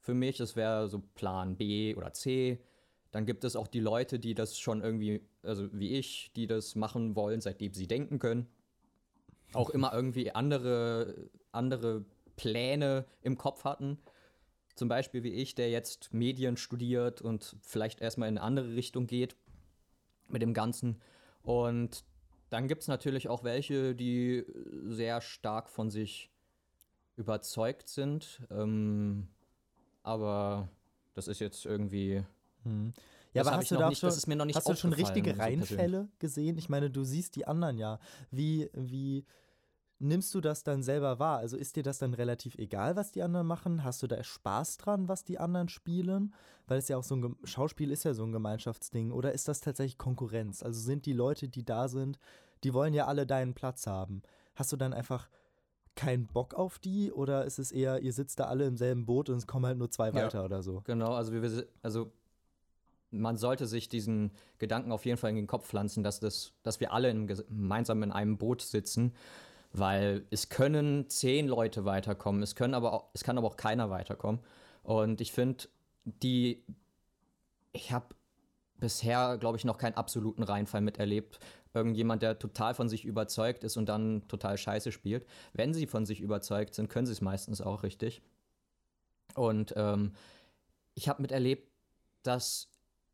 für 0.00 0.14
mich, 0.14 0.36
das 0.36 0.54
wäre 0.54 0.88
so 0.88 1.00
Plan 1.14 1.56
B 1.56 1.94
oder 1.96 2.12
C. 2.12 2.62
Dann 3.16 3.24
gibt 3.24 3.44
es 3.44 3.56
auch 3.56 3.66
die 3.66 3.80
Leute, 3.80 4.18
die 4.18 4.34
das 4.34 4.58
schon 4.58 4.82
irgendwie, 4.82 5.22
also 5.42 5.72
wie 5.72 5.96
ich, 5.96 6.30
die 6.36 6.46
das 6.46 6.74
machen 6.74 7.16
wollen, 7.16 7.40
seitdem 7.40 7.72
sie 7.72 7.86
denken 7.86 8.18
können. 8.18 8.46
Auch 9.54 9.70
immer 9.70 9.94
irgendwie 9.94 10.32
andere, 10.32 11.30
andere 11.50 12.04
Pläne 12.36 13.06
im 13.22 13.38
Kopf 13.38 13.64
hatten. 13.64 13.96
Zum 14.74 14.90
Beispiel 14.90 15.22
wie 15.22 15.32
ich, 15.32 15.54
der 15.54 15.70
jetzt 15.70 16.12
Medien 16.12 16.58
studiert 16.58 17.22
und 17.22 17.56
vielleicht 17.62 18.02
erstmal 18.02 18.28
in 18.28 18.36
eine 18.36 18.46
andere 18.46 18.74
Richtung 18.74 19.06
geht 19.06 19.34
mit 20.28 20.42
dem 20.42 20.52
Ganzen. 20.52 21.00
Und 21.42 22.04
dann 22.50 22.68
gibt 22.68 22.82
es 22.82 22.88
natürlich 22.88 23.30
auch 23.30 23.44
welche, 23.44 23.94
die 23.94 24.44
sehr 24.88 25.22
stark 25.22 25.70
von 25.70 25.88
sich 25.88 26.30
überzeugt 27.16 27.88
sind. 27.88 28.42
Ähm, 28.50 29.28
aber 30.02 30.68
das 31.14 31.28
ist 31.28 31.38
jetzt 31.38 31.64
irgendwie. 31.64 32.22
Hm. 32.66 32.92
Das 32.94 33.04
Ja, 33.34 33.42
aber 33.42 33.50
hab 33.52 33.60
hast 33.60 33.70
du 33.70 33.76
da 33.76 33.88
nicht- 33.88 33.98
schon, 33.98 34.08
das 34.08 34.16
ist 34.16 34.26
mir 34.26 34.36
noch 34.36 34.44
nicht 34.46 34.56
hast 34.56 34.68
du 34.68 34.74
schon 34.74 34.92
richtige. 34.92 35.38
Reinfälle 35.38 36.08
gesehen? 36.18 36.56
Ich 36.58 36.68
meine, 36.68 36.90
du 36.90 37.04
siehst 37.04 37.36
die 37.36 37.46
anderen 37.46 37.76
ja. 37.78 37.98
Wie, 38.30 38.70
wie 38.72 39.24
nimmst 39.98 40.34
du 40.34 40.40
das 40.40 40.62
dann 40.62 40.82
selber 40.82 41.18
wahr? 41.18 41.38
Also 41.38 41.56
ist 41.56 41.76
dir 41.76 41.82
das 41.82 41.98
dann 41.98 42.14
relativ 42.14 42.54
egal, 42.56 42.96
was 42.96 43.12
die 43.12 43.22
anderen 43.22 43.46
machen? 43.46 43.84
Hast 43.84 44.02
du 44.02 44.06
da 44.06 44.22
Spaß 44.22 44.78
dran, 44.78 45.08
was 45.08 45.24
die 45.24 45.38
anderen 45.38 45.68
spielen? 45.68 46.34
Weil 46.66 46.78
es 46.78 46.88
ja 46.88 46.96
auch 46.96 47.02
so 47.04 47.14
ein 47.16 47.22
Gem- 47.22 47.36
Schauspiel 47.44 47.90
ist 47.90 48.04
ja 48.04 48.14
so 48.14 48.24
ein 48.24 48.32
Gemeinschaftsding. 48.32 49.10
Oder 49.12 49.32
ist 49.32 49.48
das 49.48 49.60
tatsächlich 49.60 49.98
Konkurrenz? 49.98 50.62
Also 50.62 50.80
sind 50.80 51.04
die 51.06 51.12
Leute, 51.12 51.48
die 51.48 51.64
da 51.64 51.88
sind, 51.88 52.18
die 52.64 52.72
wollen 52.74 52.94
ja 52.94 53.06
alle 53.06 53.26
deinen 53.26 53.54
Platz 53.54 53.86
haben. 53.86 54.22
Hast 54.54 54.72
du 54.72 54.76
dann 54.76 54.92
einfach 54.94 55.28
keinen 55.94 56.26
Bock 56.26 56.54
auf 56.54 56.78
die? 56.78 57.12
Oder 57.12 57.44
ist 57.44 57.58
es 57.58 57.70
eher, 57.70 58.00
ihr 58.00 58.12
sitzt 58.12 58.40
da 58.40 58.44
alle 58.46 58.66
im 58.66 58.76
selben 58.76 59.04
Boot 59.06 59.28
und 59.30 59.36
es 59.36 59.46
kommen 59.46 59.66
halt 59.66 59.78
nur 59.78 59.90
zwei 59.90 60.08
Ja. 60.08 60.14
weiter 60.14 60.44
oder 60.44 60.62
so? 60.62 60.80
Genau, 60.84 61.12
also 61.14 61.32
wir- 61.32 61.66
also 61.82 62.12
man 63.20 63.36
sollte 63.36 63.66
sich 63.66 63.88
diesen 63.88 64.32
Gedanken 64.58 64.92
auf 64.92 65.04
jeden 65.04 65.18
Fall 65.18 65.30
in 65.30 65.36
den 65.36 65.46
Kopf 65.46 65.66
pflanzen, 65.66 66.02
dass, 66.02 66.20
das, 66.20 66.52
dass 66.62 66.80
wir 66.80 66.92
alle 66.92 67.10
in, 67.10 67.26
gemeinsam 67.26 68.02
in 68.02 68.12
einem 68.12 68.38
Boot 68.38 68.62
sitzen, 68.62 69.14
weil 69.72 70.24
es 70.30 70.48
können 70.48 71.08
zehn 71.08 71.46
Leute 71.48 71.84
weiterkommen, 71.84 72.42
es, 72.42 72.54
können 72.54 72.74
aber 72.74 72.92
auch, 72.92 73.08
es 73.14 73.24
kann 73.24 73.38
aber 73.38 73.46
auch 73.48 73.56
keiner 73.56 73.90
weiterkommen. 73.90 74.40
Und 74.82 75.20
ich 75.20 75.32
finde, 75.32 75.64
die, 76.04 76.64
ich 77.72 77.92
habe 77.92 78.06
bisher, 78.78 79.36
glaube 79.38 79.58
ich, 79.58 79.64
noch 79.64 79.78
keinen 79.78 79.94
absoluten 79.94 80.42
Reinfall 80.42 80.80
miterlebt. 80.80 81.38
Irgendjemand, 81.74 82.22
der 82.22 82.38
total 82.38 82.74
von 82.74 82.88
sich 82.88 83.04
überzeugt 83.04 83.64
ist 83.64 83.76
und 83.76 83.86
dann 83.88 84.26
total 84.28 84.56
scheiße 84.56 84.92
spielt. 84.92 85.26
Wenn 85.52 85.74
sie 85.74 85.86
von 85.86 86.06
sich 86.06 86.20
überzeugt 86.20 86.74
sind, 86.74 86.88
können 86.88 87.06
sie 87.06 87.12
es 87.12 87.20
meistens 87.20 87.60
auch 87.60 87.82
richtig. 87.82 88.22
Und 89.34 89.74
ähm, 89.76 90.12
ich 90.94 91.08
habe 91.08 91.22
miterlebt, 91.22 91.70
dass 92.22 92.68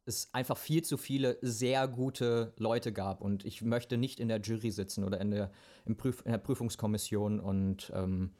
es 0.04 0.28
einfach 0.32 0.56
viel 0.56 0.82
zu 0.82 0.96
viele 0.96 1.38
sehr 1.42 1.86
gute 1.86 2.52
Leute 2.56 2.92
gab 2.92 3.20
und 3.20 3.44
ich 3.44 3.62
möchte 3.62 3.96
nicht 3.96 4.20
in 4.20 4.28
der 4.28 4.40
Jury 4.40 4.70
sitzen 4.70 5.04
oder 5.04 5.20
in 5.20 5.30
der, 5.30 5.50
Prüf, 5.96 6.22
in 6.24 6.32
der 6.32 6.38
Prüfungskommission 6.38 7.38
und 7.40 7.92
ähm, 7.94 8.32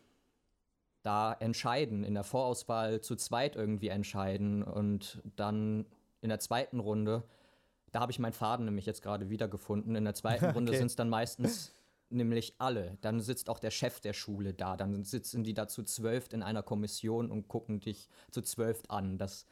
da 1.02 1.33
entscheiden, 1.33 2.04
in 2.04 2.14
der 2.14 2.25
Vorauswahl 2.25 3.00
zu 3.00 3.16
zweit 3.16 3.57
irgendwie 3.57 3.88
entscheiden 3.88 4.62
und 4.62 5.23
dann 5.37 5.87
in 6.21 6.28
der 6.28 6.38
zweiten 6.38 6.81
Runde, 6.81 7.25
da 7.90 8.00
habe 8.00 8.12
ich 8.12 8.19
meinen 8.19 8.33
Faden 8.33 8.64
nämlich 8.64 8.87
jetzt 8.87 9.02
gerade 9.02 9.28
wiedergefunden. 9.28 9.97
In 9.97 10.04
der 10.04 10.14
zweiten 10.14 10.45
okay. 10.47 10.54
Runde 10.54 10.76
sind 10.76 10.87
es 10.87 10.97
dann 10.97 11.09
meistens 11.09 11.73
nämlich 12.09 12.54
alle. 12.59 12.99
Dann 13.00 13.21
sitzt 13.21 13.50
auch 13.50 13.59
der 13.59 13.71
Chef 13.71 14.00
der 14.00 14.12
Schule 14.12 14.54
da. 14.54 14.76
Dann 14.76 15.04
sitzen 15.04 15.45
die 15.45 15.54
da 15.54 15.66
zu 15.66 15.83
zwölf 15.83 16.33
in 16.33 16.42
einer 16.42 16.62
Kommission 16.62 17.31
und 17.31 17.49
gucken 17.49 17.81
dich 17.81 18.09
zu 18.31 18.42
zwölf 18.42 18.83
an. 18.88 19.19
Das 19.19 19.47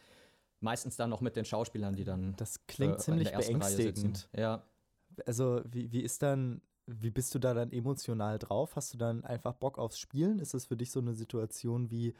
meistens 0.60 0.96
dann 0.96 1.10
noch 1.10 1.20
mit 1.20 1.36
den 1.36 1.44
Schauspielern, 1.44 1.94
die 1.94 2.04
dann. 2.04 2.34
Das 2.36 2.66
klingt 2.66 2.94
äh, 2.94 2.98
ziemlich 2.98 3.32
beängstigend. 3.32 4.28
Ja. 4.36 4.62
Also, 5.26 5.62
wie, 5.64 5.90
wie 5.92 6.00
ist 6.00 6.22
dann, 6.22 6.62
wie 6.86 7.10
bist 7.10 7.34
du 7.34 7.38
da 7.38 7.54
dann 7.54 7.72
emotional 7.72 8.38
drauf? 8.38 8.76
Hast 8.76 8.94
du 8.94 8.98
dann 8.98 9.24
einfach 9.24 9.54
Bock 9.54 9.78
aufs 9.78 9.98
Spielen? 9.98 10.38
Ist 10.38 10.54
das 10.54 10.66
für 10.66 10.76
dich 10.76 10.90
so 10.90 11.00
eine 11.00 11.14
Situation 11.14 11.90
wie 11.90 12.14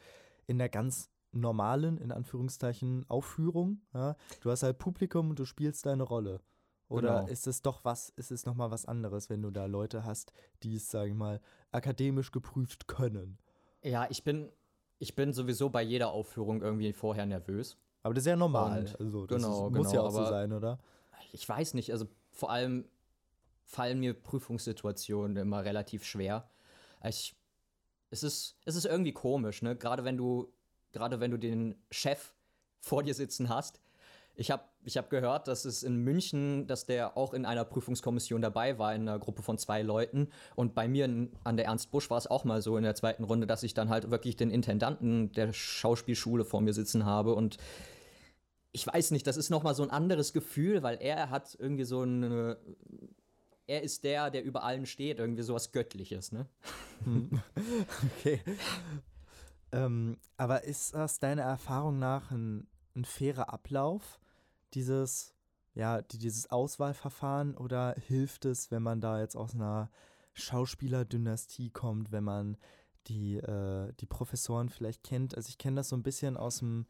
in 0.47 0.57
der 0.57 0.69
ganz 0.69 1.09
normalen, 1.31 1.97
in 1.97 2.11
Anführungszeichen, 2.11 3.05
Aufführung? 3.07 3.81
Ja? 3.93 4.15
Du 4.41 4.51
hast 4.51 4.63
halt 4.63 4.77
Publikum 4.77 5.29
und 5.29 5.39
du 5.39 5.45
spielst 5.45 5.85
deine 5.85 6.03
Rolle. 6.03 6.41
Oder 6.89 7.21
genau. 7.21 7.27
ist 7.27 7.47
es 7.47 7.61
doch 7.61 7.85
was, 7.85 8.09
ist 8.09 8.31
es 8.31 8.45
nochmal 8.45 8.69
was 8.69 8.85
anderes, 8.85 9.29
wenn 9.29 9.41
du 9.41 9.49
da 9.49 9.65
Leute 9.65 10.03
hast, 10.03 10.33
die 10.61 10.75
es, 10.75 10.91
sage 10.91 11.11
ich 11.11 11.15
mal, 11.15 11.39
akademisch 11.71 12.31
geprüft 12.31 12.87
können? 12.87 13.37
Ja, 13.81 14.07
ich 14.09 14.25
bin, 14.25 14.51
ich 14.99 15.15
bin 15.15 15.31
sowieso 15.31 15.69
bei 15.69 15.83
jeder 15.83 16.11
Aufführung 16.11 16.61
irgendwie 16.61 16.91
vorher 16.91 17.25
nervös. 17.25 17.77
Aber 18.03 18.13
das 18.13 18.23
ist 18.23 18.27
ja 18.29 18.35
normal. 18.35 18.79
Und, 18.79 18.99
also, 18.99 19.25
das 19.25 19.37
genau, 19.37 19.67
ist, 19.67 19.73
muss 19.73 19.91
genau, 19.91 19.93
ja 19.93 20.07
auch 20.07 20.11
so 20.11 20.25
sein, 20.25 20.51
oder? 20.53 20.79
Ich 21.33 21.47
weiß 21.47 21.73
nicht, 21.75 21.91
also 21.91 22.07
vor 22.31 22.51
allem 22.51 22.85
fallen 23.63 23.99
mir 23.99 24.13
Prüfungssituationen 24.13 25.37
immer 25.37 25.63
relativ 25.63 26.03
schwer. 26.03 26.49
Ich, 27.03 27.35
es, 28.09 28.23
ist, 28.23 28.57
es 28.65 28.75
ist 28.75 28.85
irgendwie 28.85 29.13
komisch, 29.13 29.61
ne? 29.61 29.75
Gerade 29.75 30.03
wenn 30.03 30.17
du, 30.17 30.51
gerade 30.91 31.19
wenn 31.19 31.31
du 31.31 31.37
den 31.37 31.75
Chef 31.89 32.33
vor 32.79 33.03
dir 33.03 33.13
sitzen 33.13 33.49
hast, 33.49 33.79
ich 34.35 34.51
habe 34.51 34.63
ich 34.83 34.97
hab 34.97 35.09
gehört, 35.09 35.47
dass 35.47 35.65
es 35.65 35.83
in 35.83 35.97
München, 35.97 36.65
dass 36.67 36.85
der 36.85 37.17
auch 37.17 37.33
in 37.33 37.45
einer 37.45 37.65
Prüfungskommission 37.65 38.41
dabei 38.41 38.79
war, 38.79 38.95
in 38.95 39.01
einer 39.07 39.19
Gruppe 39.19 39.43
von 39.43 39.57
zwei 39.57 39.81
Leuten. 39.81 40.29
Und 40.55 40.73
bei 40.73 40.87
mir 40.87 41.05
an 41.43 41.57
der 41.57 41.65
Ernst 41.65 41.91
Busch 41.91 42.09
war 42.09 42.17
es 42.17 42.27
auch 42.27 42.43
mal 42.43 42.61
so 42.61 42.77
in 42.77 42.83
der 42.83 42.95
zweiten 42.95 43.23
Runde, 43.23 43.47
dass 43.47 43.63
ich 43.63 43.73
dann 43.73 43.89
halt 43.89 44.09
wirklich 44.09 44.35
den 44.35 44.49
Intendanten 44.49 45.31
der 45.33 45.53
Schauspielschule 45.53 46.45
vor 46.45 46.61
mir 46.61 46.73
sitzen 46.73 47.05
habe. 47.05 47.35
Und 47.35 47.57
ich 48.71 48.87
weiß 48.87 49.11
nicht, 49.11 49.27
das 49.27 49.37
ist 49.37 49.49
nochmal 49.49 49.75
so 49.75 49.83
ein 49.83 49.91
anderes 49.91 50.33
Gefühl, 50.33 50.81
weil 50.83 50.97
er 50.99 51.29
hat 51.29 51.55
irgendwie 51.59 51.85
so 51.85 52.01
eine. 52.01 52.57
Er 53.67 53.83
ist 53.83 54.03
der, 54.03 54.31
der 54.31 54.43
über 54.43 54.63
allen 54.63 54.85
steht, 54.85 55.19
irgendwie 55.19 55.43
sowas 55.43 55.71
Göttliches, 55.71 56.31
ne? 56.31 56.47
Hm. 57.05 57.41
okay. 58.19 58.41
ähm, 59.71 60.17
aber 60.35 60.63
ist 60.63 60.93
das 60.93 61.19
deiner 61.19 61.43
Erfahrung 61.43 61.99
nach 61.99 62.31
ein, 62.31 62.67
ein 62.95 63.05
fairer 63.05 63.53
Ablauf? 63.53 64.19
Dieses, 64.73 65.33
ja, 65.73 66.01
dieses 66.01 66.49
Auswahlverfahren 66.49 67.55
oder 67.55 67.95
hilft 68.07 68.45
es, 68.45 68.71
wenn 68.71 68.83
man 68.83 69.01
da 69.01 69.19
jetzt 69.19 69.35
aus 69.35 69.55
einer 69.55 69.89
Schauspielerdynastie 70.33 71.69
kommt, 71.71 72.11
wenn 72.11 72.23
man 72.23 72.57
die, 73.07 73.37
äh, 73.37 73.93
die 73.99 74.05
Professoren 74.05 74.69
vielleicht 74.69 75.03
kennt? 75.03 75.35
Also 75.35 75.49
ich 75.49 75.57
kenne 75.57 75.77
das 75.77 75.89
so 75.89 75.95
ein 75.95 76.03
bisschen 76.03 76.37
aus 76.37 76.59
dem 76.59 76.85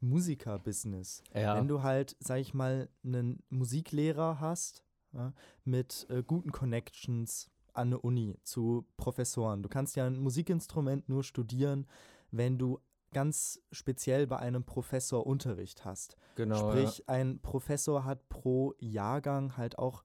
Musiker-Business. 0.00 1.22
Ja. 1.34 1.56
Wenn 1.56 1.68
du 1.68 1.82
halt, 1.82 2.16
sag 2.20 2.38
ich 2.38 2.54
mal, 2.54 2.88
einen 3.04 3.42
Musiklehrer 3.48 4.40
hast, 4.40 4.84
ja, 5.12 5.32
mit 5.64 6.06
äh, 6.10 6.22
guten 6.22 6.52
Connections 6.52 7.50
an 7.72 7.88
eine 7.88 7.98
Uni 7.98 8.38
zu 8.42 8.86
Professoren. 8.96 9.62
Du 9.62 9.68
kannst 9.68 9.96
ja 9.96 10.06
ein 10.06 10.18
Musikinstrument 10.18 11.08
nur 11.08 11.24
studieren, 11.24 11.86
wenn 12.30 12.58
du 12.58 12.80
ganz 13.16 13.62
speziell 13.72 14.26
bei 14.26 14.36
einem 14.36 14.62
Professor 14.62 15.26
Unterricht 15.26 15.86
hast. 15.86 16.18
Genau. 16.34 16.68
Sprich, 16.68 16.98
ja. 16.98 17.04
ein 17.14 17.40
Professor 17.40 18.04
hat 18.04 18.28
pro 18.28 18.74
Jahrgang 18.78 19.56
halt 19.56 19.78
auch 19.78 20.04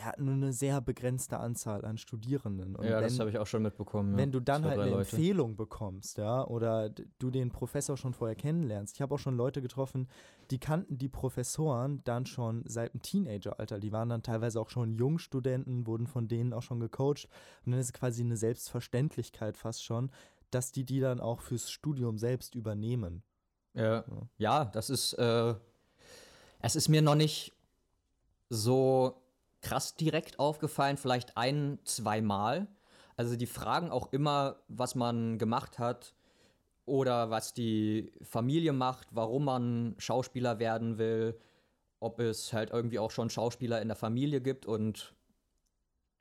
ja, 0.00 0.12
nur 0.18 0.34
eine 0.34 0.52
sehr 0.52 0.80
begrenzte 0.80 1.38
Anzahl 1.38 1.84
an 1.84 1.98
Studierenden. 1.98 2.74
Und 2.74 2.84
ja, 2.86 2.96
wenn, 2.96 3.04
das 3.04 3.20
habe 3.20 3.30
ich 3.30 3.38
auch 3.38 3.46
schon 3.46 3.62
mitbekommen. 3.62 4.12
Ja. 4.12 4.18
Wenn 4.18 4.32
du 4.32 4.40
dann 4.40 4.64
halt 4.64 4.80
eine 4.80 4.90
Leute. 4.90 5.10
Empfehlung 5.16 5.54
bekommst, 5.54 6.18
ja, 6.18 6.44
oder 6.44 6.90
du 6.90 7.30
den 7.30 7.50
Professor 7.50 7.96
schon 7.96 8.14
vorher 8.14 8.34
kennenlernst. 8.34 8.96
Ich 8.96 9.02
habe 9.02 9.14
auch 9.14 9.18
schon 9.18 9.36
Leute 9.36 9.62
getroffen, 9.62 10.08
die 10.50 10.58
kannten 10.58 10.98
die 10.98 11.08
Professoren 11.08 12.00
dann 12.02 12.26
schon 12.26 12.64
seit 12.66 12.94
dem 12.94 13.02
Teenageralter. 13.02 13.78
Die 13.78 13.92
waren 13.92 14.08
dann 14.08 14.24
teilweise 14.24 14.60
auch 14.60 14.70
schon 14.70 14.96
Jungstudenten, 14.96 15.86
wurden 15.86 16.08
von 16.08 16.26
denen 16.26 16.52
auch 16.52 16.62
schon 16.62 16.80
gecoacht. 16.80 17.28
Und 17.64 17.72
dann 17.72 17.80
ist 17.80 17.86
es 17.86 17.92
quasi 17.92 18.22
eine 18.22 18.36
Selbstverständlichkeit 18.36 19.56
fast 19.56 19.84
schon, 19.84 20.10
dass 20.54 20.72
die 20.72 20.84
die 20.84 21.00
dann 21.00 21.20
auch 21.20 21.40
fürs 21.40 21.70
Studium 21.70 22.18
selbst 22.18 22.54
übernehmen. 22.54 23.22
Ja, 23.74 24.04
ja 24.38 24.64
das 24.66 24.90
ist, 24.90 25.14
äh, 25.14 25.54
es 26.60 26.76
ist 26.76 26.88
mir 26.88 27.02
noch 27.02 27.14
nicht 27.14 27.52
so 28.48 29.22
krass 29.62 29.96
direkt 29.96 30.38
aufgefallen, 30.38 30.96
vielleicht 30.96 31.36
ein, 31.36 31.78
zweimal. 31.84 32.68
Also 33.16 33.36
die 33.36 33.46
fragen 33.46 33.90
auch 33.90 34.12
immer, 34.12 34.56
was 34.68 34.94
man 34.94 35.38
gemacht 35.38 35.78
hat 35.78 36.14
oder 36.84 37.30
was 37.30 37.54
die 37.54 38.12
Familie 38.22 38.72
macht, 38.72 39.08
warum 39.12 39.44
man 39.44 39.94
Schauspieler 39.98 40.58
werden 40.58 40.98
will, 40.98 41.38
ob 42.00 42.18
es 42.18 42.52
halt 42.52 42.70
irgendwie 42.70 42.98
auch 42.98 43.10
schon 43.10 43.30
Schauspieler 43.30 43.80
in 43.80 43.88
der 43.88 43.96
Familie 43.96 44.40
gibt 44.40 44.66
und 44.66 45.14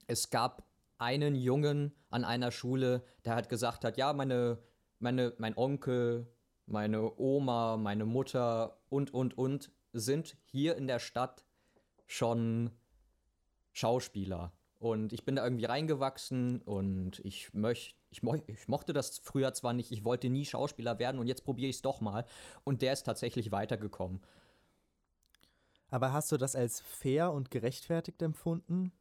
es 0.07 0.29
gab 0.29 0.63
einen 1.01 1.35
Jungen 1.35 1.93
an 2.09 2.23
einer 2.23 2.51
Schule, 2.51 3.03
der 3.25 3.35
halt 3.35 3.49
gesagt 3.49 3.83
hat, 3.83 3.97
ja, 3.97 4.13
meine, 4.13 4.59
meine, 4.99 5.33
mein 5.39 5.57
Onkel, 5.57 6.27
meine 6.67 7.17
Oma, 7.19 7.77
meine 7.77 8.05
Mutter 8.05 8.77
und, 8.89 9.13
und, 9.13 9.37
und 9.37 9.71
sind 9.93 10.37
hier 10.45 10.77
in 10.77 10.87
der 10.87 10.99
Stadt 10.99 11.43
schon 12.05 12.69
Schauspieler. 13.71 14.53
Und 14.77 15.13
ich 15.13 15.25
bin 15.25 15.35
da 15.35 15.43
irgendwie 15.43 15.65
reingewachsen 15.65 16.61
und 16.61 17.19
ich, 17.19 17.53
möcht, 17.53 17.95
ich, 18.09 18.23
mo 18.23 18.35
ich 18.47 18.67
mochte 18.67 18.93
das 18.93 19.19
früher 19.19 19.53
zwar 19.53 19.73
nicht, 19.73 19.91
ich 19.91 20.03
wollte 20.05 20.29
nie 20.29 20.45
Schauspieler 20.45 20.99
werden 20.99 21.19
und 21.19 21.27
jetzt 21.27 21.43
probiere 21.43 21.69
ich 21.69 21.77
es 21.77 21.81
doch 21.81 22.01
mal. 22.01 22.25
Und 22.63 22.81
der 22.81 22.93
ist 22.93 23.03
tatsächlich 23.03 23.51
weitergekommen. 23.51 24.21
Aber 25.89 26.13
hast 26.13 26.31
du 26.31 26.37
das 26.37 26.55
als 26.55 26.79
fair 26.79 27.31
und 27.31 27.51
gerechtfertigt 27.51 28.21
empfunden? 28.21 28.91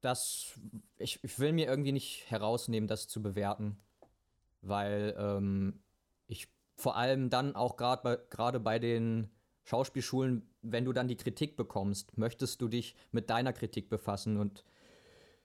Das, 0.00 0.58
ich, 0.98 1.22
ich 1.22 1.38
will 1.38 1.52
mir 1.52 1.66
irgendwie 1.66 1.92
nicht 1.92 2.30
herausnehmen, 2.30 2.88
das 2.88 3.08
zu 3.08 3.22
bewerten, 3.22 3.78
weil 4.62 5.14
ähm, 5.18 5.80
ich 6.26 6.48
vor 6.76 6.96
allem 6.96 7.30
dann 7.30 7.54
auch 7.54 7.76
gerade 7.76 8.02
bei, 8.02 8.18
gerade 8.30 8.60
bei 8.60 8.78
den 8.78 9.30
Schauspielschulen, 9.64 10.48
wenn 10.62 10.84
du 10.84 10.92
dann 10.92 11.08
die 11.08 11.16
Kritik 11.16 11.56
bekommst, 11.56 12.16
möchtest 12.16 12.60
du 12.60 12.68
dich 12.68 12.96
mit 13.12 13.30
deiner 13.30 13.52
Kritik 13.52 13.88
befassen 13.88 14.36
und 14.36 14.64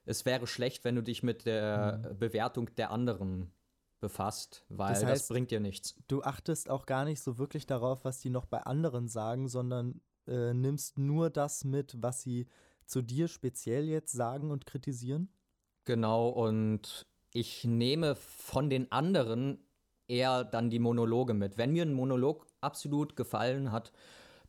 es 0.06 0.26
wäre 0.26 0.48
schlecht, 0.48 0.84
wenn 0.84 0.96
du 0.96 1.04
dich 1.04 1.24
mit 1.24 1.46
der 1.46 2.02
mhm. 2.04 2.18
Bewertung 2.20 2.74
der 2.76 2.92
anderen 2.92 3.52
befasst, 4.00 4.66
weil 4.70 4.94
das, 4.94 5.04
heißt, 5.04 5.22
das, 5.24 5.28
bringt 5.28 5.52
dir 5.52 5.60
nichts. 5.60 5.96
Du 6.08 6.22
achtest 6.22 6.70
auch 6.70 6.86
gar 6.86 7.06
nicht 7.06 7.22
so 7.22 7.38
wirklich 7.38 7.66
darauf, 7.66 8.06
was 8.06 8.20
die 8.20 8.30
noch 8.30 8.46
bei 8.46 8.60
anderen 8.62 9.08
sagen, 9.08 9.48
sondern 9.48 10.02
äh, 10.28 10.54
nimmst 10.54 10.98
nur 10.98 11.30
das 11.30 11.64
mit, 11.64 11.96
was 12.02 12.22
sie 12.22 12.48
zu 12.86 13.02
dir 13.02 13.28
speziell 13.28 13.88
jetzt 13.88 14.12
sagen 14.12 14.52
und 14.52 14.66
kritisieren? 14.66 15.30
Genau, 15.86 16.30
und 16.30 17.06
ich 17.34 17.64
nehme 17.66 18.16
von 18.16 18.70
den 18.70 18.92
anderen 18.92 19.60
eher 20.08 20.44
dann 20.44 20.70
die 20.70 20.80
Monologe 20.80 21.34
mit. 21.34 21.58
Wenn 21.58 21.72
mir 21.72 21.84
ein 21.84 21.94
Monolog 21.94 22.48
absolut 22.62 23.16
gefallen 23.16 23.72
hat, 23.72 23.92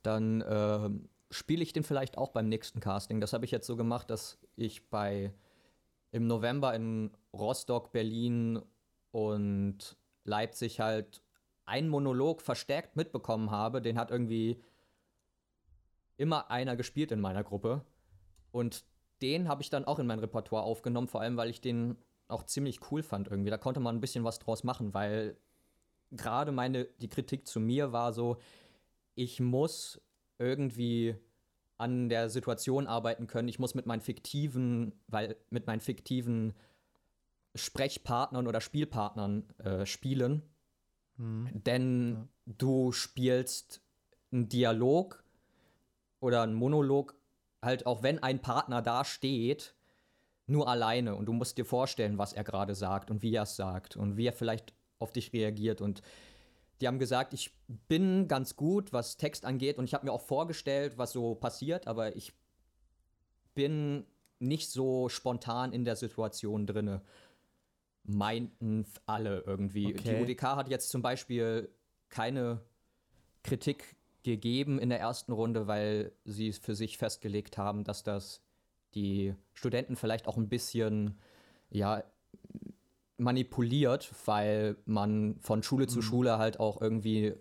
dann 0.02 0.40
äh, 0.42 0.90
spiele 1.30 1.62
ich 1.62 1.72
den 1.72 1.82
vielleicht 1.82 2.18
auch 2.18 2.30
beim 2.30 2.48
nächsten 2.48 2.80
Casting. 2.80 3.20
Das 3.20 3.32
habe 3.32 3.44
ich 3.44 3.50
jetzt 3.50 3.66
so 3.66 3.76
gemacht, 3.76 4.10
dass 4.10 4.38
ich 4.56 4.88
bei 4.88 5.32
im 6.12 6.26
November 6.26 6.74
in 6.74 7.10
Rostock, 7.32 7.92
Berlin 7.92 8.62
und 9.10 9.96
Leipzig 10.24 10.80
halt 10.80 11.22
einen 11.64 11.88
Monolog 11.88 12.40
verstärkt 12.40 12.96
mitbekommen 12.96 13.50
habe. 13.50 13.82
Den 13.82 13.98
hat 13.98 14.10
irgendwie 14.10 14.62
immer 16.16 16.50
einer 16.50 16.76
gespielt 16.76 17.12
in 17.12 17.20
meiner 17.20 17.44
Gruppe. 17.44 17.84
Und 18.56 18.86
den 19.20 19.48
habe 19.48 19.60
ich 19.60 19.68
dann 19.68 19.84
auch 19.84 19.98
in 19.98 20.06
mein 20.06 20.18
Repertoire 20.18 20.62
aufgenommen, 20.62 21.08
vor 21.08 21.20
allem 21.20 21.36
weil 21.36 21.50
ich 21.50 21.60
den 21.60 21.98
auch 22.26 22.42
ziemlich 22.42 22.90
cool 22.90 23.02
fand 23.02 23.28
irgendwie. 23.28 23.50
Da 23.50 23.58
konnte 23.58 23.80
man 23.80 23.96
ein 23.96 24.00
bisschen 24.00 24.24
was 24.24 24.38
draus 24.38 24.64
machen, 24.64 24.94
weil 24.94 25.36
gerade 26.10 26.52
meine, 26.52 26.86
die 27.02 27.08
Kritik 27.08 27.46
zu 27.46 27.60
mir 27.60 27.92
war 27.92 28.14
so, 28.14 28.38
ich 29.14 29.40
muss 29.40 30.00
irgendwie 30.38 31.16
an 31.76 32.08
der 32.08 32.30
Situation 32.30 32.86
arbeiten 32.86 33.26
können. 33.26 33.48
Ich 33.48 33.58
muss 33.58 33.74
mit 33.74 33.84
meinen 33.84 34.00
fiktiven, 34.00 34.94
weil 35.06 35.36
mit 35.50 35.66
meinen 35.66 35.80
fiktiven 35.80 36.54
Sprechpartnern 37.54 38.46
oder 38.46 38.62
Spielpartnern 38.62 39.50
äh, 39.58 39.84
spielen. 39.84 40.40
Mhm. 41.18 41.50
Denn 41.52 42.14
ja. 42.14 42.54
du 42.56 42.92
spielst 42.92 43.82
ein 44.32 44.48
Dialog 44.48 45.22
oder 46.20 46.40
ein 46.40 46.54
Monolog 46.54 47.15
halt 47.62 47.86
auch 47.86 48.02
wenn 48.02 48.22
ein 48.22 48.40
Partner 48.40 48.82
da 48.82 49.04
steht, 49.04 49.74
nur 50.46 50.68
alleine 50.68 51.16
und 51.16 51.26
du 51.26 51.32
musst 51.32 51.58
dir 51.58 51.64
vorstellen, 51.64 52.18
was 52.18 52.32
er 52.32 52.44
gerade 52.44 52.74
sagt 52.74 53.10
und 53.10 53.22
wie 53.22 53.34
er 53.34 53.42
es 53.42 53.56
sagt 53.56 53.96
und 53.96 54.16
wie 54.16 54.26
er 54.26 54.32
vielleicht 54.32 54.74
auf 54.98 55.12
dich 55.12 55.32
reagiert 55.32 55.80
und 55.80 56.02
die 56.80 56.86
haben 56.86 56.98
gesagt, 56.98 57.32
ich 57.32 57.52
bin 57.88 58.28
ganz 58.28 58.54
gut, 58.54 58.92
was 58.92 59.16
Text 59.16 59.44
angeht 59.44 59.78
und 59.78 59.84
ich 59.84 59.94
habe 59.94 60.04
mir 60.04 60.12
auch 60.12 60.20
vorgestellt, 60.20 60.98
was 60.98 61.12
so 61.12 61.34
passiert, 61.34 61.86
aber 61.86 62.14
ich 62.16 62.32
bin 63.54 64.04
nicht 64.38 64.70
so 64.70 65.08
spontan 65.08 65.72
in 65.72 65.84
der 65.84 65.96
Situation 65.96 66.66
drinne. 66.66 67.02
Meinten 68.04 68.86
alle 69.06 69.40
irgendwie. 69.40 69.94
Okay. 69.94 70.16
Die 70.16 70.22
UDK 70.22 70.42
hat 70.42 70.68
jetzt 70.68 70.90
zum 70.90 71.02
Beispiel 71.02 71.70
keine 72.08 72.60
Kritik 73.42 73.95
gegeben 74.26 74.78
in 74.78 74.88
der 74.88 75.00
ersten 75.00 75.32
Runde, 75.32 75.66
weil 75.66 76.12
sie 76.24 76.52
für 76.52 76.74
sich 76.74 76.98
festgelegt 76.98 77.56
haben, 77.56 77.84
dass 77.84 78.02
das 78.02 78.42
die 78.94 79.34
Studenten 79.54 79.96
vielleicht 79.96 80.26
auch 80.26 80.36
ein 80.36 80.48
bisschen 80.48 81.18
ja, 81.70 82.02
manipuliert, 83.18 84.12
weil 84.24 84.76
man 84.84 85.36
von 85.40 85.62
Schule 85.62 85.86
zu 85.86 86.02
Schule 86.02 86.38
halt 86.38 86.60
auch 86.60 86.80
irgendwie 86.80 87.34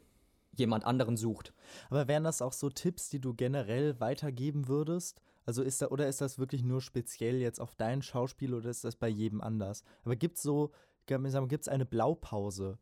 jemand 0.56 0.86
anderen 0.86 1.18
sucht. 1.18 1.54
Aber 1.90 2.08
wären 2.08 2.24
das 2.24 2.42
auch 2.42 2.54
so 2.54 2.70
Tipps, 2.70 3.10
die 3.10 3.20
du 3.20 3.34
generell 3.34 4.00
weitergeben 4.00 4.68
würdest? 4.68 5.22
Also 5.46 5.62
ist 5.62 5.82
da, 5.82 5.88
oder 5.90 6.08
ist 6.08 6.22
das 6.22 6.40
wirklich 6.40 6.64
nur 6.64 6.82
speziell 6.82 7.42
jetzt 7.42 7.60
auf 7.60 7.76
dein 7.76 8.02
Schauspiel 8.02 8.54
oder 8.54 8.70
ist 8.70 8.84
das 8.84 8.96
bei 8.96 9.10
jedem 9.10 9.42
anders? 9.42 9.84
Aber 10.04 10.16
gibt 10.16 10.38
es 10.38 10.44
so, 10.44 10.72
gibt 11.06 11.62
es 11.62 11.68
eine 11.68 11.86
Blaupause 11.86 12.80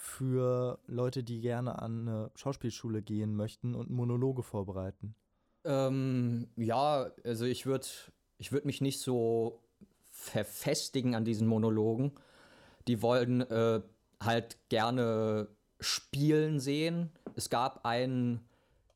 für 0.00 0.78
Leute, 0.86 1.22
die 1.22 1.42
gerne 1.42 1.82
an 1.82 2.08
eine 2.08 2.30
Schauspielschule 2.34 3.02
gehen 3.02 3.36
möchten 3.36 3.74
und 3.74 3.90
Monologe 3.90 4.42
vorbereiten? 4.42 5.14
Ähm, 5.62 6.48
ja, 6.56 7.10
also 7.22 7.44
ich 7.44 7.66
würde 7.66 7.86
ich 8.38 8.50
würd 8.50 8.64
mich 8.64 8.80
nicht 8.80 8.98
so 8.98 9.60
verfestigen 10.08 11.14
an 11.14 11.26
diesen 11.26 11.46
Monologen. 11.46 12.12
Die 12.88 13.02
wollen 13.02 13.42
äh, 13.42 13.82
halt 14.22 14.56
gerne 14.70 15.48
spielen 15.80 16.60
sehen. 16.60 17.10
Es 17.36 17.50
gab 17.50 17.84
einen 17.84 18.48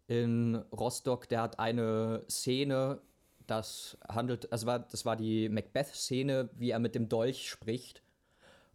in 0.07 0.57
Rostock, 0.73 1.29
der 1.29 1.43
hat 1.43 1.59
eine 1.59 2.25
Szene, 2.31 3.03
das 3.47 3.99
handelt, 4.09 4.51
also 4.51 4.67
war, 4.67 4.79
das 4.79 5.05
war 5.05 5.17
die 5.17 5.51
Macbeth-Szene, 5.51 6.49
wie 6.57 6.71
er 6.71 6.79
mit 6.79 6.95
dem 6.95 7.11
Dolch 7.11 7.51
spricht. 7.51 8.03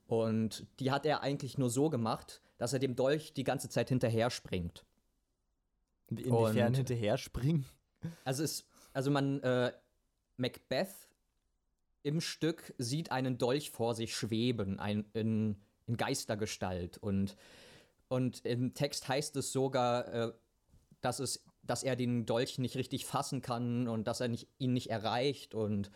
Und 0.10 0.66
die 0.80 0.90
hat 0.90 1.06
er 1.06 1.22
eigentlich 1.22 1.60
nur 1.60 1.70
so 1.70 1.92
gemacht, 1.92 2.42
dass 2.58 2.74
er 2.74 2.80
dem 2.80 2.96
Dolch 2.96 3.32
die 3.34 3.44
ganze 3.44 3.70
Zeit 3.70 3.90
hinterher 3.90 4.32
springt. 4.32 4.84
Inwiefern 6.08 6.74
hinterher 6.74 7.20
springen? 7.20 7.64
Also 8.26 8.44
es, 8.44 8.66
also 8.92 9.12
man, 9.12 9.40
äh, 9.44 9.72
Macbeth 10.38 11.10
im 12.02 12.22
Stück 12.22 12.74
sieht 12.80 13.12
einen 13.12 13.38
Dolch 13.38 13.70
vor 13.70 13.94
sich 13.94 14.16
schweben, 14.16 14.80
ein, 14.80 15.06
in, 15.14 15.58
in 15.86 15.96
Geistergestalt. 15.96 16.98
Und, 16.98 17.36
und 18.08 18.44
im 18.48 18.74
Text 18.74 19.08
heißt 19.08 19.36
es 19.36 19.52
sogar, 19.52 20.12
äh, 20.12 20.34
dass, 21.02 21.20
es, 21.20 21.46
dass 21.62 21.84
er 21.84 21.96
den 21.96 22.26
Dolch 22.26 22.58
nicht 22.58 22.78
richtig 22.78 23.06
fassen 23.06 23.44
kann 23.44 23.88
und 23.88 24.08
dass 24.08 24.22
er 24.22 24.28
nicht, 24.30 24.48
ihn 24.58 24.74
nicht 24.74 24.90
erreicht. 24.90 25.54
Und 25.54 25.92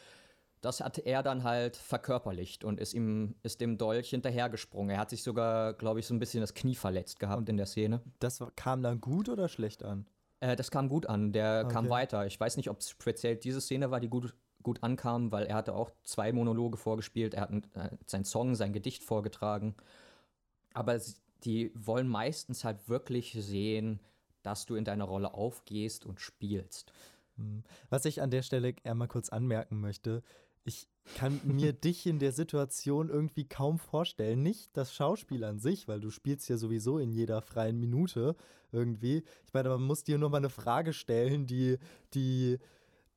das 0.63 0.79
hat 0.79 0.98
er 1.00 1.24
dann 1.24 1.43
halt 1.43 1.75
verkörperlicht 1.75 2.63
und 2.63 2.79
ist 2.79 2.93
ihm 2.93 3.36
ist 3.43 3.60
dem 3.60 3.77
Dolch 3.77 4.10
hinterhergesprungen. 4.10 4.91
Er 4.91 4.98
hat 4.98 5.10
sich 5.10 5.22
sogar, 5.22 5.74
glaube 5.74 6.00
ich, 6.00 6.08
so 6.08 6.13
ein 6.13 6.20
bisschen 6.20 6.39
das 6.39 6.53
Knie 6.53 6.75
verletzt 6.75 7.20
gehabt 7.20 7.50
in 7.50 7.58
der 7.58 7.65
Szene. 7.65 8.01
Das 8.20 8.41
kam 8.55 8.82
dann 8.82 9.01
gut 9.01 9.27
oder 9.27 9.50
schlecht 9.50 9.84
an? 9.84 10.05
Äh, 10.39 10.55
das 10.55 10.72
kam 10.72 10.88
gut 10.88 11.05
an, 11.08 11.34
der 11.34 11.65
kam 11.65 11.86
Okay. 11.86 11.93
weiter. 11.93 12.25
Ich 12.25 12.39
weiß 12.39 12.55
nicht, 12.55 12.70
ob 12.70 12.79
es 12.79 12.89
speziell 12.89 13.35
diese 13.35 13.59
Szene 13.59 13.92
war, 13.92 14.00
die 14.00 14.07
gut, 14.07 14.33
gut 14.61 14.81
ankam, 14.83 15.33
weil 15.33 15.46
er 15.48 15.55
hatte 15.55 15.75
auch 15.75 15.92
zwei 16.03 16.31
Monologe 16.31 16.77
vorgespielt. 16.77 17.33
Er 17.33 17.42
hat 17.42 17.51
äh, 17.51 17.90
sein 18.05 18.24
Song, 18.24 18.55
sein 18.55 18.72
Gedicht 18.72 19.03
vorgetragen. 19.03 19.75
Aber 20.74 20.98
die 21.44 21.72
wollen 21.75 22.07
meistens 22.07 22.64
halt 22.64 22.88
wirklich 22.88 23.33
sehen, 23.33 24.00
dass 24.44 24.66
du 24.66 24.75
in 24.75 24.85
deiner 24.85 25.05
Rolle 25.05 25.33
aufgehst 25.33 26.05
und 26.05 26.22
spielst. 26.22 26.94
Hm. 27.38 27.64
Was 27.90 28.05
ich 28.05 28.22
an 28.22 28.31
der 28.31 28.44
Stelle 28.44 28.75
einmal 28.83 29.07
kurz 29.07 29.29
anmerken 29.29 29.81
möchte, 29.81 30.24
ich 30.66 30.88
kann 31.16 31.42
mir 31.44 31.74
dich 31.74 32.06
in 32.06 32.20
der 32.20 32.32
Situation 32.32 33.10
irgendwie 33.10 33.46
kaum 33.48 33.78
vorstellen. 33.80 34.42
Nicht 34.44 34.76
das 34.78 34.94
Schauspiel 34.94 35.44
an 35.44 35.60
sich, 35.60 35.88
weil 35.88 36.00
du 36.00 36.10
spielst 36.10 36.48
ja 36.50 36.58
sowieso 36.58 36.98
in 37.00 37.12
jeder 37.12 37.42
freien 37.42 37.80
Minute 37.80 38.36
irgendwie. 38.72 39.24
Ich 39.46 39.54
meine, 39.54 39.70
man 39.70 39.84
muss 39.84 40.04
dir 40.04 40.18
nur 40.18 40.30
mal 40.30 40.38
eine 40.38 40.50
Frage 40.50 40.94
stellen, 40.94 41.46
die, 41.46 41.78
die 42.14 42.58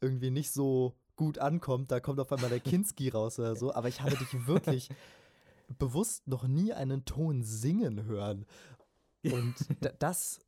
irgendwie 0.01 0.31
nicht 0.31 0.51
so 0.51 0.95
gut 1.15 1.39
ankommt. 1.39 1.91
Da 1.91 2.01
kommt 2.01 2.21
auf 2.21 2.33
einmal 2.33 2.51
der 2.51 2.61
Kinski 2.61 3.09
raus 3.11 3.39
oder 3.39 3.57
so. 3.57 3.73
Aber 3.73 3.89
ich 3.89 4.01
habe 4.03 4.17
dich 4.17 4.47
wirklich 4.47 4.89
bewusst 5.79 6.27
noch 6.29 6.47
nie 6.47 6.73
einen 6.73 7.05
Ton 7.05 7.43
singen 7.43 8.05
hören. 8.05 8.45
Und 9.25 9.55
da- 9.81 9.93
das, 9.99 10.41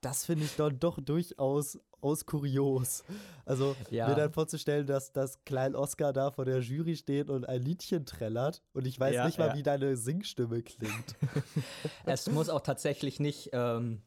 das 0.00 0.24
finde 0.24 0.44
ich 0.44 0.56
dann 0.56 0.78
doch 0.78 0.98
durchaus 1.00 1.78
aus 2.04 2.26
kurios. 2.26 3.02
Also 3.46 3.74
Ja. 3.90 4.08
mir 4.08 4.14
dann 4.14 4.32
vorzustellen, 4.32 4.86
dass 4.86 5.12
das 5.12 5.44
Klein 5.44 5.74
Oscar 5.74 6.12
da 6.12 6.30
vor 6.30 6.44
der 6.44 6.60
Jury 6.60 6.96
steht 6.96 7.30
und 7.30 7.48
ein 7.48 7.62
Liedchen 7.62 8.06
trällert 8.06 8.62
und 8.74 8.86
ich 8.86 9.00
weiß 9.00 9.14
Ja, 9.14 9.26
nicht 9.26 9.38
mal, 9.38 9.48
ja. 9.48 9.54
wie 9.56 9.62
deine 9.62 9.96
Singstimme 9.96 10.62
klingt. 10.62 11.16
es 12.06 12.30
muss 12.30 12.48
auch 12.48 12.60
tatsächlich 12.60 13.18
nicht, 13.20 13.50
ähm, 13.52 14.02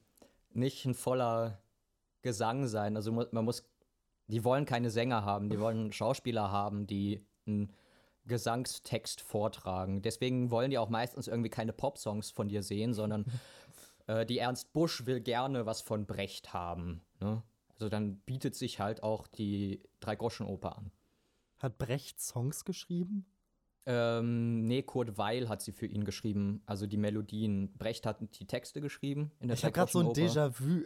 nicht 0.53 0.85
ein 0.85 0.93
voller 0.93 1.61
Gesang 2.21 2.67
sein. 2.67 2.95
Also 2.95 3.11
man 3.11 3.45
muss, 3.45 3.63
die 4.27 4.43
wollen 4.43 4.65
keine 4.65 4.89
Sänger 4.89 5.25
haben, 5.25 5.49
die 5.49 5.59
wollen 5.59 5.91
Schauspieler 5.91 6.51
haben, 6.51 6.87
die 6.87 7.25
einen 7.45 7.73
Gesangstext 8.25 9.21
vortragen. 9.21 10.01
Deswegen 10.01 10.51
wollen 10.51 10.69
die 10.69 10.77
auch 10.77 10.89
meistens 10.89 11.27
irgendwie 11.27 11.49
keine 11.49 11.73
Popsongs 11.73 12.29
von 12.29 12.49
dir 12.49 12.61
sehen, 12.61 12.93
sondern 12.93 13.25
äh, 14.07 14.25
die 14.25 14.39
Ernst 14.39 14.73
Busch 14.73 15.05
will 15.05 15.21
gerne 15.21 15.65
was 15.65 15.81
von 15.81 16.05
Brecht 16.05 16.53
haben. 16.53 17.01
Ne? 17.21 17.41
Also 17.77 17.89
dann 17.89 18.17
bietet 18.21 18.55
sich 18.55 18.79
halt 18.79 19.03
auch 19.03 19.27
die 19.27 19.83
Drei-Groschen-Oper 19.99 20.77
an. 20.77 20.91
Hat 21.59 21.77
Brecht 21.77 22.19
Songs 22.19 22.65
geschrieben? 22.65 23.25
Ähm, 23.89 24.63
nee, 24.65 24.81
Kurt 24.81 25.17
Weil 25.17 25.47
hat 25.47 25.61
sie 25.61 25.71
für 25.71 25.85
ihn 25.85 26.03
geschrieben, 26.03 26.61
also 26.65 26.87
die 26.87 26.97
Melodien. 26.97 27.71
Brecht 27.77 28.05
hat 28.05 28.17
die 28.37 28.45
Texte 28.45 28.81
geschrieben 28.81 29.31
in 29.39 29.47
der 29.47 29.55
Ich 29.55 29.63
habe 29.63 29.71
gerade 29.71 29.89
so 29.91 29.99
ein. 29.99 30.07
Déjà-vu. 30.07 30.81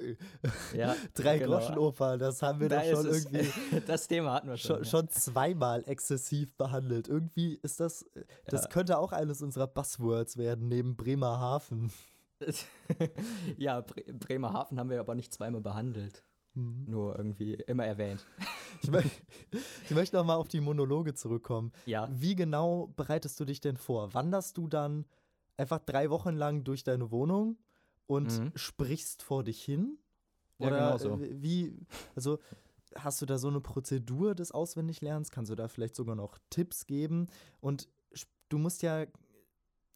Ja, 0.77 0.95
Drei 1.15 1.39
genau. 1.39 1.57
Groschen 1.57 1.77
Oper, 1.79 2.17
das 2.19 2.43
haben 2.43 2.59
wir 2.59 2.69
Da 2.69 2.81
doch 2.83 2.91
schon 3.01 3.05
irgendwie 3.07 3.49
das 3.87 4.07
Thema 4.07 4.33
hatten 4.33 4.49
wir 4.49 4.57
schon. 4.57 4.75
schon, 4.77 4.85
schon 4.85 5.09
zweimal 5.09 5.83
exzessiv 5.87 6.55
behandelt. 6.57 7.07
Irgendwie 7.07 7.55
ist 7.63 7.79
das, 7.79 8.05
das 8.45 8.63
Ja. 8.63 8.69
könnte 8.69 8.99
auch 8.99 9.13
eines 9.13 9.41
unserer 9.41 9.67
Buzzwords 9.67 10.37
werden, 10.37 10.67
neben 10.67 10.95
Bremerhaven. 10.95 11.91
ja, 13.57 13.81
Bre 13.81 14.03
Bremerhaven 14.13 14.77
haben 14.79 14.89
wir 14.91 14.99
aber 14.99 15.15
nicht 15.15 15.33
zweimal 15.33 15.61
behandelt. 15.61 16.23
Mhm. 16.53 16.85
Nur 16.87 17.17
irgendwie 17.17 17.53
immer 17.53 17.85
erwähnt. 17.85 18.25
Ich, 18.81 18.91
mö 18.91 19.01
ich 19.85 19.91
möchte 19.91 20.17
noch 20.17 20.25
mal 20.25 20.35
auf 20.35 20.47
die 20.47 20.59
Monologe 20.61 21.13
zurückkommen. 21.13 21.71
Ja. 21.85 22.09
Wie 22.11 22.35
genau 22.35 22.87
bereitest 22.95 23.39
du 23.39 23.45
dich 23.45 23.61
denn 23.61 23.77
vor? 23.77 24.13
Wanderst 24.13 24.57
du 24.57 24.67
dann 24.67 25.05
einfach 25.57 25.79
drei 25.79 26.09
Wochen 26.09 26.35
lang 26.35 26.63
durch 26.63 26.83
deine 26.83 27.11
Wohnung 27.11 27.57
und 28.07 28.39
Mhm. 28.41 28.51
sprichst 28.55 29.23
vor 29.23 29.43
dich 29.43 29.61
hin? 29.63 29.97
Ja, 30.59 30.67
Oder 30.67 30.77
genau 30.77 30.97
so. 30.97 31.23
äh, 31.23 31.41
wie, 31.41 31.77
also 32.15 32.39
hast 32.95 33.21
du 33.21 33.25
da 33.25 33.37
so 33.37 33.47
eine 33.47 33.61
Prozedur 33.61 34.35
des 34.35 34.51
Auswendiglernens? 34.51 35.31
Kannst 35.31 35.49
du 35.51 35.55
da 35.55 35.67
vielleicht 35.67 35.95
sogar 35.95 36.15
noch 36.15 36.37
Tipps 36.49 36.85
geben? 36.85 37.27
Und 37.61 37.87
du 38.49 38.57
musst 38.57 38.81
ja, 38.81 39.05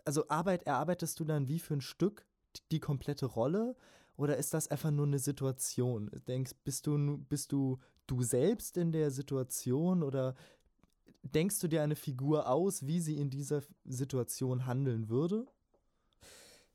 also 0.06 0.28
Arbeit, 0.30 0.64
erarbeitest 0.64 1.20
du 1.20 1.26
dann 1.26 1.48
wie 1.50 1.60
für 1.60 1.74
ein 1.74 1.82
Stück 1.82 2.26
die 2.72 2.80
komplette 2.80 3.26
Rolle? 3.26 3.76
Oder 4.18 4.38
ist 4.38 4.54
das 4.54 4.68
einfach 4.70 4.92
nur 4.92 5.06
eine 5.06 5.20
Situation? 5.20 6.10
Denkst, 6.28 6.54
bist 6.64 6.88
du, 6.88 7.18
bist 7.30 7.52
du 7.52 7.80
du 8.08 8.22
selbst 8.24 8.78
in 8.78 8.92
der 8.92 9.12
Situation 9.12 10.04
oder 10.04 10.36
denkst 11.24 11.60
du 11.60 11.68
dir 11.68 11.82
eine 11.82 11.96
Figur 11.96 12.48
aus, 12.48 12.86
wie 12.86 13.00
sie 13.00 13.18
in 13.18 13.30
dieser 13.30 13.64
Situation 13.84 14.66
handeln 14.66 15.10
würde? 15.10 15.48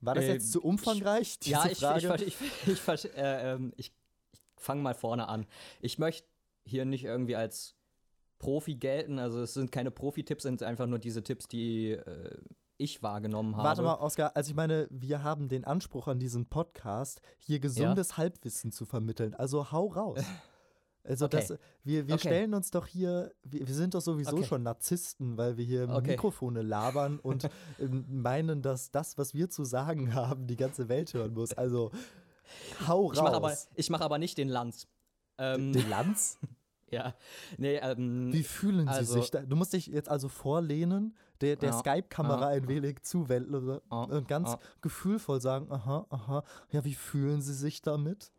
War 0.01 0.15
das 0.15 0.25
Äh, 0.25 0.33
jetzt 0.35 0.53
zu 0.53 0.63
umfangreich, 0.63 1.39
diese 1.39 1.53
ja, 1.53 1.67
ich, 1.67 1.73
ich, 1.73 1.79
Frage? 1.79 2.25
ich, 2.25 2.37
ich, 2.67 2.69
ich, 2.69 2.89
ich, 2.89 3.17
äh, 3.17 3.53
ähm, 3.55 3.73
ich, 3.77 3.93
ich 4.33 4.41
fange 4.57 4.83
mal 4.83 4.95
vorne 4.95 5.29
an. 5.29 5.47
Ich 5.81 5.99
möchte 5.99 6.27
hier 6.65 6.85
nicht 6.85 7.05
irgendwie 7.05 7.37
als 7.37 7.77
Profi 8.39 8.75
gelten. 8.75 9.19
Also 9.19 9.41
es 9.43 9.55
sind 9.55 9.71
keine 9.71 9.91
Profi-Tipps, 9.91 10.43
sind 10.43 10.63
einfach 10.63 10.87
nur 10.87 10.99
diese 10.99 11.23
Tipps, 11.23 11.47
die 11.47 11.93
äh, 11.93 12.39
ich 12.81 13.03
wahrgenommen 13.03 13.57
habe. 13.57 13.69
Warte 13.69 13.83
mal, 13.83 13.95
Oskar, 13.97 14.35
also 14.37 14.51
ich 14.51 14.57
meine, 14.57 14.89
wir 14.91 15.23
haben 15.23 15.49
den 15.49 15.65
Anspruch 15.65 16.09
an 16.09 16.19
diesen 16.19 16.47
Podcast, 16.47 17.21
hier 17.39 17.61
gesundes 17.61 18.17
Halbwissen 18.17 18.73
zu 18.73 18.85
vermitteln. 18.87 19.35
Also 19.35 19.71
hau 19.73 19.87
raus. 19.89 20.19
Also 21.03 21.25
Okay. 21.25 21.37
das, 21.49 21.59
wir, 21.83 22.07
wir 22.09 22.17
Okay. 22.17 22.29
stellen 22.29 22.53
uns 22.53 22.71
doch 22.71 22.87
hier, 22.87 23.33
wir, 23.43 23.67
wir 23.67 23.75
sind 23.75 23.95
doch 23.95 24.03
sowieso 24.03 24.37
Okay. 24.37 24.45
schon 24.45 24.63
Narzissten, 24.63 25.39
weil 25.39 25.57
wir 25.57 25.65
hier. 25.65 25.87
Mikrofone 25.87 26.61
labern 26.61 27.19
und 27.19 27.49
ähm, 27.79 28.05
meinen, 28.07 28.61
dass 28.61 28.91
das, 28.91 29.17
was 29.17 29.33
wir 29.33 29.49
zu 29.49 29.65
sagen 29.65 30.15
haben, 30.15 30.47
die 30.47 30.57
ganze 30.57 30.91
Welt 30.91 31.15
hören 31.15 31.33
muss. 31.33 31.55
Also 31.55 31.91
Hau 32.87 33.07
raus. 33.07 33.17
Ich 33.17 33.23
mache 33.23 33.35
aber, 33.35 33.57
ich 33.77 33.91
mach 33.91 34.01
aber 34.03 34.19
nicht 34.19 34.37
den 34.37 34.49
Lanz. 34.49 34.89
Ähm, 35.39 35.73
den 35.73 35.89
Lanz? 35.89 36.39
ja. 36.91 37.15
Nee, 37.57 37.77
ähm, 37.77 38.33
Wie 38.33 38.43
fühlen 38.43 38.87
Sie 38.87 38.93
also, 38.93 39.15
sich 39.21 39.31
da? 39.31 39.41
Du 39.41 39.57
musst 39.57 39.73
dich 39.73 39.87
jetzt 39.87 40.09
also 40.11 40.29
vorlehnen, 40.29 41.17
der, 41.41 41.57
der 41.57 41.71
Ja, 41.71 41.79
Skype-Kamera 41.79 42.49
ein 42.49 42.69
wenig 42.69 43.03
zuwenden 43.03 43.81
Ja, 43.91 44.03
und 44.03 44.29
ganz 44.29 44.57
gefühlvoll 44.81 45.41
sagen, 45.41 45.71
aha, 45.71 46.07
aha, 46.11 46.45
ja, 46.71 46.85
wie 46.85 46.95
fühlen 46.95 47.43
Sie 47.43 47.55
sich 47.55 47.83
damit? 47.83 48.33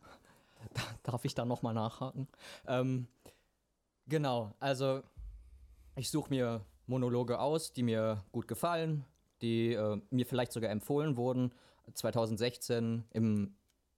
Darf 1.04 1.26
ich 1.26 1.34
da 1.34 1.46
nochmal 1.46 1.74
nachhaken? 1.74 2.28
Ähm, 2.68 3.08
genau, 4.08 4.54
also 4.60 5.02
ich 5.96 6.10
suche 6.10 6.30
mir 6.30 6.66
Monologe 6.88 7.40
aus, 7.40 7.74
die 7.74 7.84
mir 7.84 8.24
gut 8.32 8.48
gefallen, 8.48 9.06
die 9.42 9.74
äh, 9.74 10.02
mir 10.10 10.26
vielleicht 10.26 10.52
sogar 10.52 10.70
empfohlen 10.70 11.18
wurden. 11.18 11.52
2016 11.94 13.06
im 13.12 13.56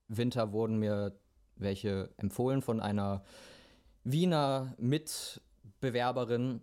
Winter 0.07 0.51
wurden 0.51 0.77
mir 0.77 1.17
welche 1.55 2.09
empfohlen 2.17 2.61
von 2.61 2.79
einer 2.79 3.23
Wiener 4.03 4.73
Mitbewerberin. 4.77 6.61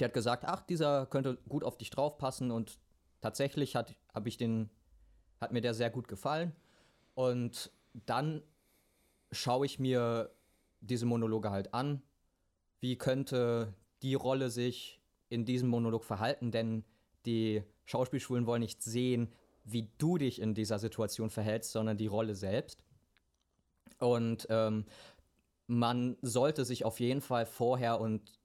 Die 0.00 0.04
hat 0.04 0.14
gesagt, 0.14 0.44
ach, 0.44 0.62
dieser 0.62 1.06
könnte 1.06 1.36
gut 1.48 1.64
auf 1.64 1.76
dich 1.76 1.90
draufpassen 1.90 2.50
und 2.50 2.78
tatsächlich 3.20 3.76
hat, 3.76 3.94
hab 4.12 4.26
ich 4.26 4.36
den, 4.36 4.70
hat 5.40 5.52
mir 5.52 5.60
der 5.60 5.74
sehr 5.74 5.90
gut 5.90 6.08
gefallen. 6.08 6.52
Und 7.14 7.70
dann 8.06 8.42
schaue 9.30 9.66
ich 9.66 9.78
mir 9.78 10.30
diese 10.80 11.06
Monologe 11.06 11.50
halt 11.50 11.74
an. 11.74 12.02
Wie 12.80 12.96
könnte 12.96 13.74
die 14.02 14.14
Rolle 14.14 14.50
sich 14.50 15.00
in 15.28 15.44
diesem 15.44 15.68
Monolog 15.68 16.04
verhalten? 16.04 16.50
Denn 16.50 16.84
die 17.26 17.62
Schauspielschulen 17.84 18.46
wollen 18.46 18.60
nicht 18.60 18.82
sehen, 18.82 19.32
wie 19.64 19.90
du 19.98 20.18
dich 20.18 20.40
in 20.40 20.54
dieser 20.54 20.78
Situation 20.78 21.30
verhältst, 21.30 21.72
sondern 21.72 21.96
die 21.96 22.08
Rolle 22.08 22.34
selbst. 22.34 22.82
Und 23.98 24.46
ähm, 24.50 24.86
man 25.66 26.16
sollte 26.22 26.64
sich 26.64 26.84
auf 26.84 26.98
jeden 26.98 27.20
Fall 27.20 27.46
vorher 27.46 28.00
und 28.00 28.40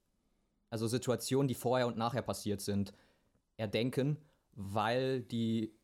also 0.70 0.86
Situationen, 0.86 1.48
die 1.48 1.54
vorher 1.54 1.86
und 1.86 1.96
nachher 1.96 2.22
passiert 2.22 2.60
sind, 2.60 2.92
erdenken, 3.56 4.18
weil 4.52 5.22
die 5.22 5.74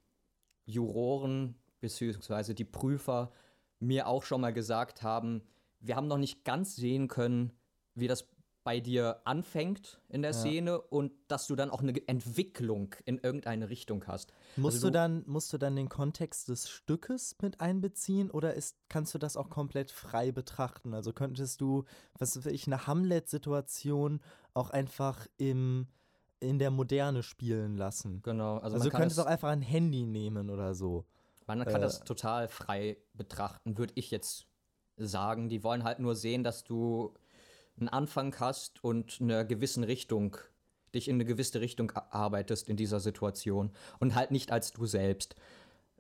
Juroren 0.66 1.57
bzw. 1.81 2.55
die 2.55 2.64
Prüfer 2.64 3.33
mir 3.79 4.07
auch 4.07 4.23
schon 4.23 4.40
mal 4.40 4.53
gesagt 4.53 5.03
haben, 5.03 5.42
wir 5.81 5.97
haben 5.97 6.09
noch 6.09 6.18
nicht 6.18 6.44
ganz 6.44 6.77
sehen 6.77 7.09
können, 7.09 7.53
wie 7.94 8.09
das 8.09 8.29
bei 8.64 8.81
dir 8.81 9.20
anfängt 9.24 10.00
in 10.09 10.22
der 10.22 10.33
Ja. 10.33 10.38
Szene 10.38 10.81
und 10.81 11.12
dass 11.29 11.46
du 11.46 11.55
dann 11.55 11.70
auch 11.70 11.83
eine 11.83 11.92
Entwicklung 12.09 12.94
in 13.05 13.18
irgendeine 13.18 13.68
Richtung 13.68 14.05
hast. 14.07 14.33
Musst, 14.57 14.77
Also 14.77 14.88
du 14.88 14.92
dann, 14.92 15.22
musst 15.27 15.53
du 15.53 15.59
dann 15.59 15.77
den 15.77 15.90
Kontext 15.90 16.48
des 16.48 16.70
Stückes 16.70 17.37
mit 17.42 17.61
einbeziehen 17.61 18.31
oder 18.31 18.55
ist, 18.55 18.77
kannst 18.88 19.12
du 19.14 19.18
das 19.18 19.37
auch 19.37 19.50
komplett 19.50 19.90
frei 19.90 20.33
betrachten? 20.33 20.94
Also 20.94 21.12
könntest 21.12 21.61
du, 21.61 21.85
was 22.18 22.37
weiß 22.37 22.46
ich, 22.46 22.66
eine 22.66 22.87
Hamlet-Situation 22.87 24.20
auch 24.55 24.70
einfach 24.70 25.27
im, 25.37 25.87
in 26.40 26.59
der 26.59 26.70
Moderne 26.70 27.22
spielen 27.22 27.77
lassen? 27.77 28.22
Genau, 28.22 28.57
also, 28.57 28.77
Also, 28.77 28.88
du 28.88 28.96
könntest 28.96 29.18
es, 29.18 29.24
auch 29.24 29.29
einfach 29.29 29.50
ein 29.50 29.62
Handy 29.62 30.07
nehmen 30.07 30.48
oder 30.48 30.74
so. 30.74 31.05
man 31.46 31.62
kann 31.64 31.77
äh, 31.77 31.81
das 31.81 32.00
total 32.00 32.48
frei 32.48 32.96
betrachten, 33.12 33.77
würde 33.77 33.92
ich 33.96 34.11
jetzt 34.11 34.46
sagen. 34.96 35.50
Die 35.50 35.62
wollen 35.62 35.85
halt 35.85 35.98
nur 35.98 36.14
sehen, 36.14 36.44
dass 36.44 36.64
du 36.64 37.12
einen 37.79 37.89
Anfang 37.89 38.35
hast 38.39 38.83
und 38.83 39.21
in 39.21 39.31
einer 39.31 39.45
gewissen 39.45 39.85
Richtung, 39.85 40.37
dich 40.95 41.09
in 41.09 41.17
eine 41.17 41.25
gewisse 41.25 41.61
Richtung 41.61 41.91
arbeitest 41.93 42.69
in 42.69 42.77
dieser 42.77 43.01
Situation 43.01 43.71
und 43.99 44.15
halt 44.15 44.31
nicht 44.31 44.53
als 44.53 44.73
du 44.73 44.87
selbst. 44.87 45.35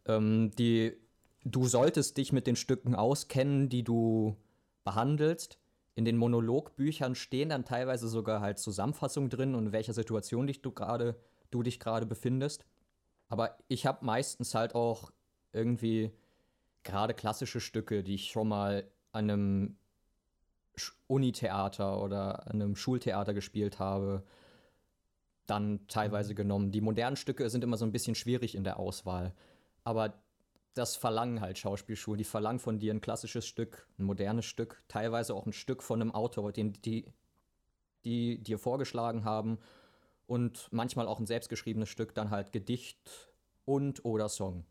Ähm, 0.06 0.52
die, 0.58 0.96
du 1.44 1.66
solltest 1.66 2.16
dich 2.16 2.32
mit 2.32 2.46
den 2.46 2.56
Stücken 2.56 2.94
auskennen, 2.94 3.68
die 3.68 3.82
du 3.82 4.36
behandelst. 4.84 5.58
In 5.96 6.04
den 6.04 6.16
Monologbüchern 6.16 7.14
stehen 7.14 7.48
dann 7.48 7.64
teilweise 7.64 8.08
sogar 8.08 8.40
halt 8.40 8.58
Zusammenfassungen 8.58 9.30
drin 9.30 9.54
und 9.54 9.66
in 9.66 9.72
welcher 9.72 9.92
Situation 9.92 10.46
dich 10.46 10.62
du 10.62 10.72
gerade 10.72 11.16
du 11.50 11.62
dich 11.62 11.80
gerade 11.80 12.06
befindest. 12.06 12.66
Aber 13.28 13.56
ich 13.68 13.86
habe 13.86 14.04
meistens 14.04 14.54
halt 14.54 14.74
auch 14.74 15.12
irgendwie 15.52 16.10
gerade 16.82 17.14
klassische 17.14 17.60
Stücke, 17.60 18.02
die 18.02 18.16
ich 18.16 18.30
schon 18.30 18.48
mal 18.48 18.90
an 19.12 19.30
einem 19.30 19.76
Unitheater 21.06 22.02
oder 22.02 22.46
einem 22.48 22.76
Schultheater 22.76 23.34
gespielt 23.34 23.78
habe, 23.78 24.24
dann 25.46 25.86
teilweise 25.88 26.34
genommen. 26.34 26.72
Die 26.72 26.80
modernen 26.80 27.16
Stücke 27.16 27.48
sind 27.50 27.64
immer 27.64 27.76
so 27.76 27.84
ein 27.84 27.92
bisschen 27.92 28.14
schwierig 28.14 28.54
in 28.54 28.64
der 28.64 28.78
Auswahl. 28.78 29.34
Aber 29.84 30.14
das 30.74 30.96
verlangen 30.96 31.40
halt 31.40 31.58
Schauspielschulen. 31.58 32.18
Die 32.18 32.24
verlangen 32.24 32.58
von 32.58 32.78
dir 32.78 32.92
ein 32.92 33.00
klassisches 33.00 33.46
Stück, 33.46 33.86
ein 33.98 34.04
modernes 34.04 34.46
Stück, 34.46 34.82
teilweise 34.88 35.34
auch 35.34 35.46
ein 35.46 35.52
Stück 35.52 35.82
von 35.82 36.00
einem 36.00 36.12
Autor, 36.12 36.52
den 36.52 36.72
die, 36.72 37.06
die 38.04 38.42
dir 38.42 38.58
vorgeschlagen 38.58 39.24
haben. 39.24 39.58
Und 40.26 40.68
manchmal 40.72 41.06
auch 41.06 41.20
ein 41.20 41.26
selbstgeschriebenes 41.26 41.88
Stück, 41.88 42.14
dann 42.14 42.30
halt 42.30 42.52
Gedicht 42.52 43.34
und 43.66 44.04
oder 44.04 44.28
Song. 44.28 44.64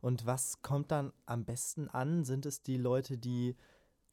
Und 0.00 0.26
was 0.26 0.60
kommt 0.60 0.90
dann 0.90 1.12
am 1.24 1.44
besten 1.44 1.88
an? 1.88 2.24
Sind 2.24 2.46
es 2.46 2.62
die 2.62 2.76
Leute, 2.76 3.16
die, 3.16 3.56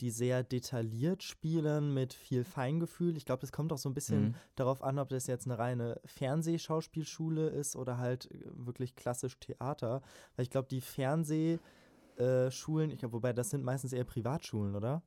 die 0.02 0.12
sehr 0.12 0.44
detailliert 0.44 1.24
spielen 1.24 1.94
mit 1.94 2.14
viel 2.14 2.44
Feingefühl? 2.44 3.18
Ich 3.18 3.26
glaube, 3.26 3.42
das 3.42 3.52
kommt 3.52 3.74
auch 3.74 3.78
so 3.78 3.90
ein 3.90 3.94
bisschen 3.94 4.24
Mhm. 4.24 4.36
darauf 4.56 4.84
an, 4.84 5.00
ob 5.00 5.10
das 5.10 5.28
jetzt 5.28 5.48
eine 5.48 5.58
reine 5.58 6.00
Fernsehschauspielschule 6.06 7.50
ist 7.50 7.76
oder 7.76 7.98
halt 7.98 8.30
äh, 8.32 8.40
wirklich 8.54 8.96
klassisch 8.96 9.38
Theater. 9.40 10.02
Weil 10.36 10.44
ich 10.44 10.50
glaube, 10.50 10.68
die 10.68 10.82
Fernsehschulen, 10.82 12.92
ich 12.92 13.00
glaube, 13.00 13.14
wobei 13.14 13.34
das 13.34 13.50
sind 13.50 13.64
meistens 13.64 13.94
eher 13.94 14.06
Privatschulen, 14.06 14.76
oder? 14.76 15.04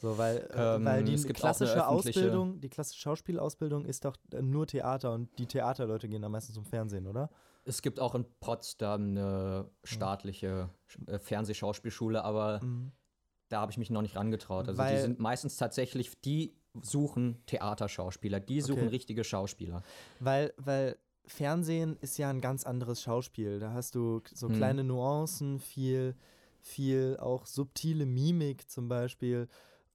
So, 0.00 0.16
weil, 0.16 0.36
äh, 0.36 0.76
Ähm, 0.76 0.84
weil 0.84 1.02
die 1.02 1.14
es 1.14 1.26
klassische 1.26 1.86
Ausbildung, 1.86 2.60
die 2.60 2.68
klassische 2.68 3.00
Schauspielausbildung 3.00 3.84
ist 3.84 4.04
doch 4.04 4.16
äh, 4.32 4.42
nur 4.42 4.66
Theater 4.66 5.12
und 5.12 5.36
die 5.38 5.46
Theaterleute 5.46 6.08
gehen 6.08 6.22
dann 6.22 6.30
meistens 6.30 6.54
zum 6.54 6.64
Fernsehen, 6.64 7.06
oder? 7.06 7.30
Es 7.64 7.82
gibt 7.82 7.98
auch 7.98 8.14
in 8.14 8.24
Potsdam 8.40 9.08
eine 9.08 9.70
staatliche 9.84 10.70
äh, 11.06 11.18
Fernsehschauspielschule, 11.18 12.22
aber 12.22 12.60
da 13.48 13.60
habe 13.60 13.72
ich 13.72 13.78
mich 13.78 13.90
noch 13.90 14.02
nicht 14.02 14.16
rangetraut. 14.16 14.68
Also 14.68 14.80
die 14.82 14.88
Weil- 14.88 15.00
sind 15.00 15.18
meistens 15.18 15.56
tatsächlich, 15.56 16.20
die 16.20 16.54
suchen 16.82 17.42
Theaterschauspieler, 17.46 18.40
die 18.40 18.60
suchen 18.60 18.82
Okay. 18.84 18.88
richtige 18.88 19.24
Schauspieler. 19.24 19.82
Weil, 20.20 20.52
weil 20.58 20.96
Fernsehen 21.26 21.96
ist 22.00 22.18
ja 22.18 22.30
ein 22.30 22.40
ganz 22.40 22.64
anderes 22.64 23.02
Schauspiel. 23.02 23.58
Da 23.58 23.72
hast 23.72 23.94
du 23.94 24.22
so 24.32 24.48
Hm. 24.48 24.56
kleine 24.56 24.84
Nuancen, 24.84 25.58
viel, 25.58 26.14
viel 26.60 27.16
auch 27.20 27.46
subtile 27.46 28.06
Mimik 28.06 28.70
zum 28.70 28.88
Beispiel. 28.88 29.48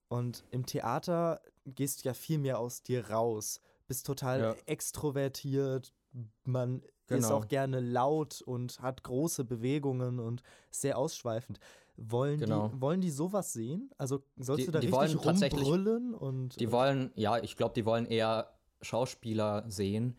Und 0.08 0.44
im 0.50 0.66
Theater 0.66 1.40
gehst 1.64 2.04
du 2.04 2.08
ja 2.08 2.14
viel 2.14 2.38
mehr 2.38 2.58
aus 2.58 2.82
dir 2.82 3.08
raus. 3.10 3.60
Bist 3.86 4.06
total 4.06 4.40
Ja. 4.40 4.54
extrovertiert. 4.66 5.92
Man 6.44 6.82
ist 6.82 7.08
Genau. 7.08 7.36
auch 7.38 7.48
gerne 7.48 7.80
laut 7.80 8.40
und 8.42 8.80
hat 8.80 9.02
große 9.02 9.44
Bewegungen 9.44 10.18
und 10.20 10.42
sehr 10.70 10.96
ausschweifend. 10.96 11.58
Wollen, 11.96 12.40
Genau. 12.40 12.68
die, 12.68 12.80
wollen 12.80 13.00
die 13.00 13.10
sowas 13.10 13.52
sehen? 13.52 13.90
Also 13.98 14.22
sollst 14.36 14.62
Die- 14.62 14.66
du 14.66 14.72
da 14.72 14.80
die 14.80 14.88
richtig 14.88 15.24
wollen 15.24 15.42
rumbrüllen? 15.52 16.14
Und, 16.14 16.58
Die 16.60 16.72
wollen, 16.72 17.12
ja, 17.14 17.38
ich 17.38 17.56
glaube, 17.56 17.74
die 17.74 17.84
wollen 17.86 18.06
eher 18.06 18.50
Schauspieler 18.82 19.64
sehen. 19.68 20.16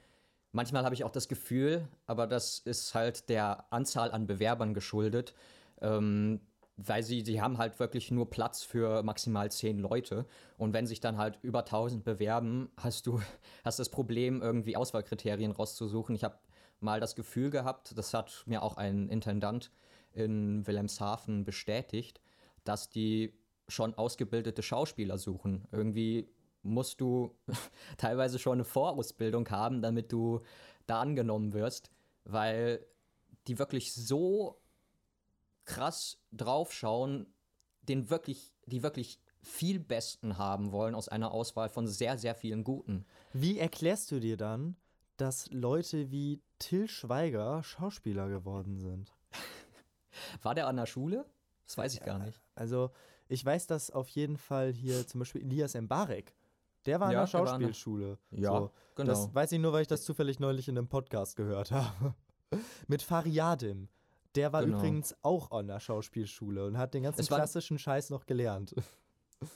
Manchmal 0.52 0.86
habe 0.86 0.96
ich 0.96 1.04
auch 1.04 1.12
das 1.12 1.28
Gefühl, 1.28 1.88
aber 2.06 2.28
das 2.28 2.60
ist 2.60 2.96
halt 2.96 3.28
der 3.30 3.66
Anzahl 3.74 4.12
an 4.12 4.26
Bewerbern 4.26 4.74
geschuldet, 4.74 5.34
ähm, 5.82 6.40
weil 6.78 7.04
sie, 7.04 7.24
die 7.24 7.42
haben 7.42 7.58
halt 7.58 7.80
wirklich 7.80 8.12
nur 8.12 8.30
Platz 8.30 8.64
für 8.64 9.04
maximal 9.04 9.52
zehn 9.52 9.80
Leute. 9.80 10.26
Und 10.58 10.74
wenn 10.74 10.88
sich 10.88 11.00
dann 11.02 11.18
halt 11.18 11.40
über 11.42 11.66
1000 11.66 12.04
bewerben, 12.04 12.70
hast 12.78 13.06
du 13.08 13.20
hast 13.66 13.80
das 13.80 13.90
Problem, 13.90 14.42
irgendwie 14.42 14.78
Auswahlkriterien 14.78 15.52
rauszusuchen. 15.52 16.16
Ich 16.16 16.24
habe 16.24 16.38
mal 16.80 17.00
das 17.00 17.16
Gefühl 17.16 17.50
gehabt, 17.50 17.98
das 17.98 18.14
hat 18.14 18.44
mir 18.46 18.62
auch 18.64 18.78
ein 18.78 19.08
Intendant 19.10 19.72
in 20.16 20.66
Wilhelmshaven 20.66 21.44
bestätigt, 21.44 22.22
dass 22.64 22.90
die 22.90 23.34
schon 23.68 23.94
ausgebildete 23.94 24.64
Schauspieler 24.64 25.18
suchen. 25.18 25.68
Irgendwie 25.72 26.28
musst 26.64 27.02
du 27.02 27.36
teilweise 27.98 28.40
schon 28.40 28.54
eine 28.54 28.66
Vorausbildung 28.66 29.50
haben, 29.50 29.82
damit 29.82 30.12
du 30.12 30.42
da 30.88 31.02
angenommen 31.02 31.54
wirst, 31.54 31.92
weil 32.24 32.86
die 33.48 33.60
wirklich 33.60 33.94
so 33.94 34.60
krass 35.66 36.20
draufschauen, 36.32 37.28
den 37.84 38.10
wirklich, 38.10 38.54
die 38.66 38.84
wirklich 38.84 39.20
viel 39.42 39.80
Besten 39.80 40.38
haben 40.38 40.72
wollen 40.72 40.96
aus 40.96 41.08
einer 41.08 41.32
Auswahl 41.32 41.70
von 41.70 41.88
sehr, 41.88 42.18
sehr 42.18 42.36
vielen 42.36 42.64
Guten. 42.64 43.06
Wie 43.34 43.60
erklärst 43.60 44.12
du 44.12 44.20
dir 44.20 44.38
dann, 44.38 44.76
dass 45.18 45.50
Leute 45.52 46.12
wie 46.12 46.42
Till 46.60 46.88
Schweiger 46.88 47.64
Schauspieler 47.64 48.28
geworden 48.28 48.80
sind? 48.80 49.14
War 50.42 50.56
der 50.56 50.68
an 50.68 50.78
der 50.78 50.86
Schule? 50.86 51.26
Das 51.66 51.78
weiß 51.78 51.94
ich 51.94 52.02
gar 52.02 52.20
nicht. 52.20 52.40
Also, 52.56 52.92
ich 53.28 53.44
weiß, 53.44 53.68
dass 53.68 53.90
auf 53.92 54.08
jeden 54.10 54.38
Fall 54.38 54.72
hier 54.72 55.08
zum 55.08 55.20
Beispiel 55.20 55.42
Elias 55.42 55.74
Mbarek, 55.74 56.34
der 56.86 57.00
war 57.00 57.08
an 57.08 57.14
Ja, 57.14 57.26
der 57.26 57.32
der 57.32 57.40
an 57.40 57.46
der- 57.46 57.68
Schauspielschule. 57.68 58.18
Ja, 58.32 58.52
so, 58.60 58.72
genau. 58.96 59.10
Das 59.10 59.34
weiß 59.34 59.52
ich 59.54 59.60
nur, 59.60 59.74
weil 59.74 59.82
ich 59.82 59.88
das 59.88 60.04
zufällig 60.04 60.40
neulich 60.40 60.68
in 60.68 60.78
einem 60.78 60.88
Podcast 60.88 61.36
gehört 61.36 61.72
habe. 61.72 62.14
Mit 62.88 63.02
Fariadim. 63.02 63.88
der 64.36 64.52
war 64.54 64.64
Genau. 64.64 64.78
übrigens 64.78 65.16
auch 65.22 65.52
an 65.52 65.68
der 65.68 65.80
Schauspielschule 65.80 66.66
und 66.68 66.78
hat 66.78 66.94
den 66.94 67.04
ganzen 67.04 67.26
klassischen 67.26 67.80
Scheiß 67.80 68.10
noch 68.10 68.26
gelernt. 68.26 68.76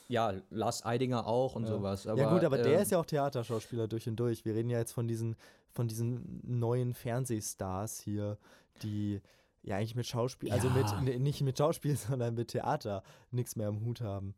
Ja, 0.08 0.34
Lars 0.50 0.84
Eidinger 0.84 1.26
auch 1.26 1.54
und 1.56 1.64
Ja. 1.64 1.70
sowas. 1.70 2.06
Aber, 2.06 2.20
ja 2.20 2.30
gut, 2.32 2.44
aber 2.44 2.58
der 2.58 2.78
äh, 2.78 2.82
ist 2.82 2.90
ja 2.92 2.98
auch 3.00 3.06
Theaterschauspieler 3.06 3.88
durch 3.88 4.06
und 4.08 4.16
durch. 4.16 4.44
Wir 4.44 4.54
reden 4.54 4.68
ja 4.68 4.78
jetzt 4.78 4.92
von 4.92 5.08
diesen, 5.08 5.36
von 5.72 5.88
diesen 5.88 6.40
neuen 6.44 6.92
Fernsehstars 6.94 7.98
hier, 7.98 8.36
die 8.82 9.20
ja 9.62 9.76
eigentlich 9.76 9.94
mit 9.94 10.06
Schauspiel, 10.06 10.52
also 10.52 10.68
mit 10.70 10.86
Ja. 10.86 11.00
nee, 11.00 11.18
nicht 11.18 11.40
mit 11.42 11.58
Schauspiel, 11.58 11.96
sondern 11.96 12.34
mit 12.34 12.48
Theater 12.48 13.02
nichts 13.30 13.56
mehr 13.56 13.68
am 13.68 13.84
Hut 13.84 14.00
haben. 14.00 14.34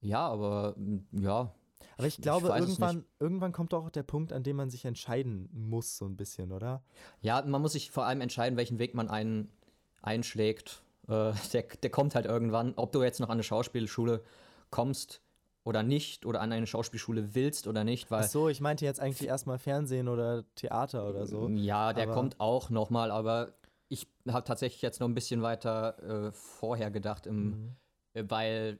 Ja, 0.00 0.26
aber 0.28 0.74
m, 0.76 1.06
ja. 1.12 1.52
Aber 1.96 2.06
ich 2.06 2.18
glaube, 2.18 2.48
es 2.48 2.60
irgendwann, 2.60 3.04
irgendwann 3.20 3.52
kommt 3.52 3.72
auch 3.74 3.90
der 3.90 4.02
Punkt, 4.02 4.32
an 4.32 4.42
dem 4.42 4.56
man 4.56 4.70
sich 4.70 4.84
entscheiden 4.84 5.48
muss, 5.52 5.96
so 5.96 6.06
ein 6.06 6.16
bisschen, 6.16 6.50
oder? 6.52 6.82
Ja, 7.20 7.42
man 7.42 7.62
muss 7.62 7.72
sich 7.72 7.90
vor 7.90 8.06
allem 8.06 8.20
entscheiden, 8.20 8.56
welchen 8.56 8.78
Weg 8.78 8.94
man 8.94 9.08
ein, 9.08 9.48
einschlägt. 10.02 10.82
Äh, 11.08 11.32
der, 11.52 11.62
der 11.62 11.90
kommt 11.90 12.14
halt 12.14 12.26
irgendwann. 12.26 12.74
Ob 12.76 12.92
du 12.92 13.02
jetzt 13.02 13.20
noch 13.20 13.28
an 13.28 13.34
eine 13.34 13.42
Schauspielschule 13.42 14.22
kommst 14.70 15.20
oder 15.62 15.82
nicht, 15.82 16.26
oder 16.26 16.40
an 16.40 16.52
eine 16.52 16.66
Schauspielschule 16.66 17.34
willst 17.34 17.66
oder 17.66 17.84
nicht, 17.84 18.10
weil 18.10 18.24
Ach 18.24 18.28
so, 18.28 18.48
ich 18.48 18.60
meinte 18.60 18.84
jetzt 18.84 19.00
eigentlich 19.00 19.28
erstmal 19.28 19.58
Fernsehen 19.58 20.08
oder 20.08 20.44
Theater 20.56 21.08
oder 21.08 21.26
so. 21.26 21.48
Ja, 21.48 21.92
der 21.92 22.08
kommt 22.08 22.40
auch 22.40 22.70
nochmal, 22.70 23.10
aber 23.10 23.54
ich 23.88 24.06
habe 24.28 24.44
tatsächlich 24.44 24.82
jetzt 24.82 25.00
noch 25.00 25.08
ein 25.08 25.14
bisschen 25.14 25.42
weiter 25.42 26.28
äh, 26.28 26.32
vorher 26.32 26.90
gedacht, 26.90 27.26
im, 27.26 27.44
Mhm. 27.50 27.76
äh, 28.14 28.24
weil 28.28 28.78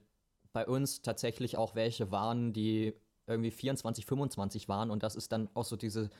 bei 0.53 0.67
uns 0.67 1.03
tatsächlich 1.03 1.57
auch 1.57 1.75
welche 1.75 2.11
waren, 2.11 2.53
die 2.53 2.95
irgendwie 3.27 3.51
24, 3.51 4.07
25 4.07 4.69
waren 4.69 4.91
und 4.91 5.03
das 5.03 5.17
ist 5.17 5.33
dann 5.33 5.49
auch 5.55 5.65
so 5.65 5.77
diese 5.77 6.11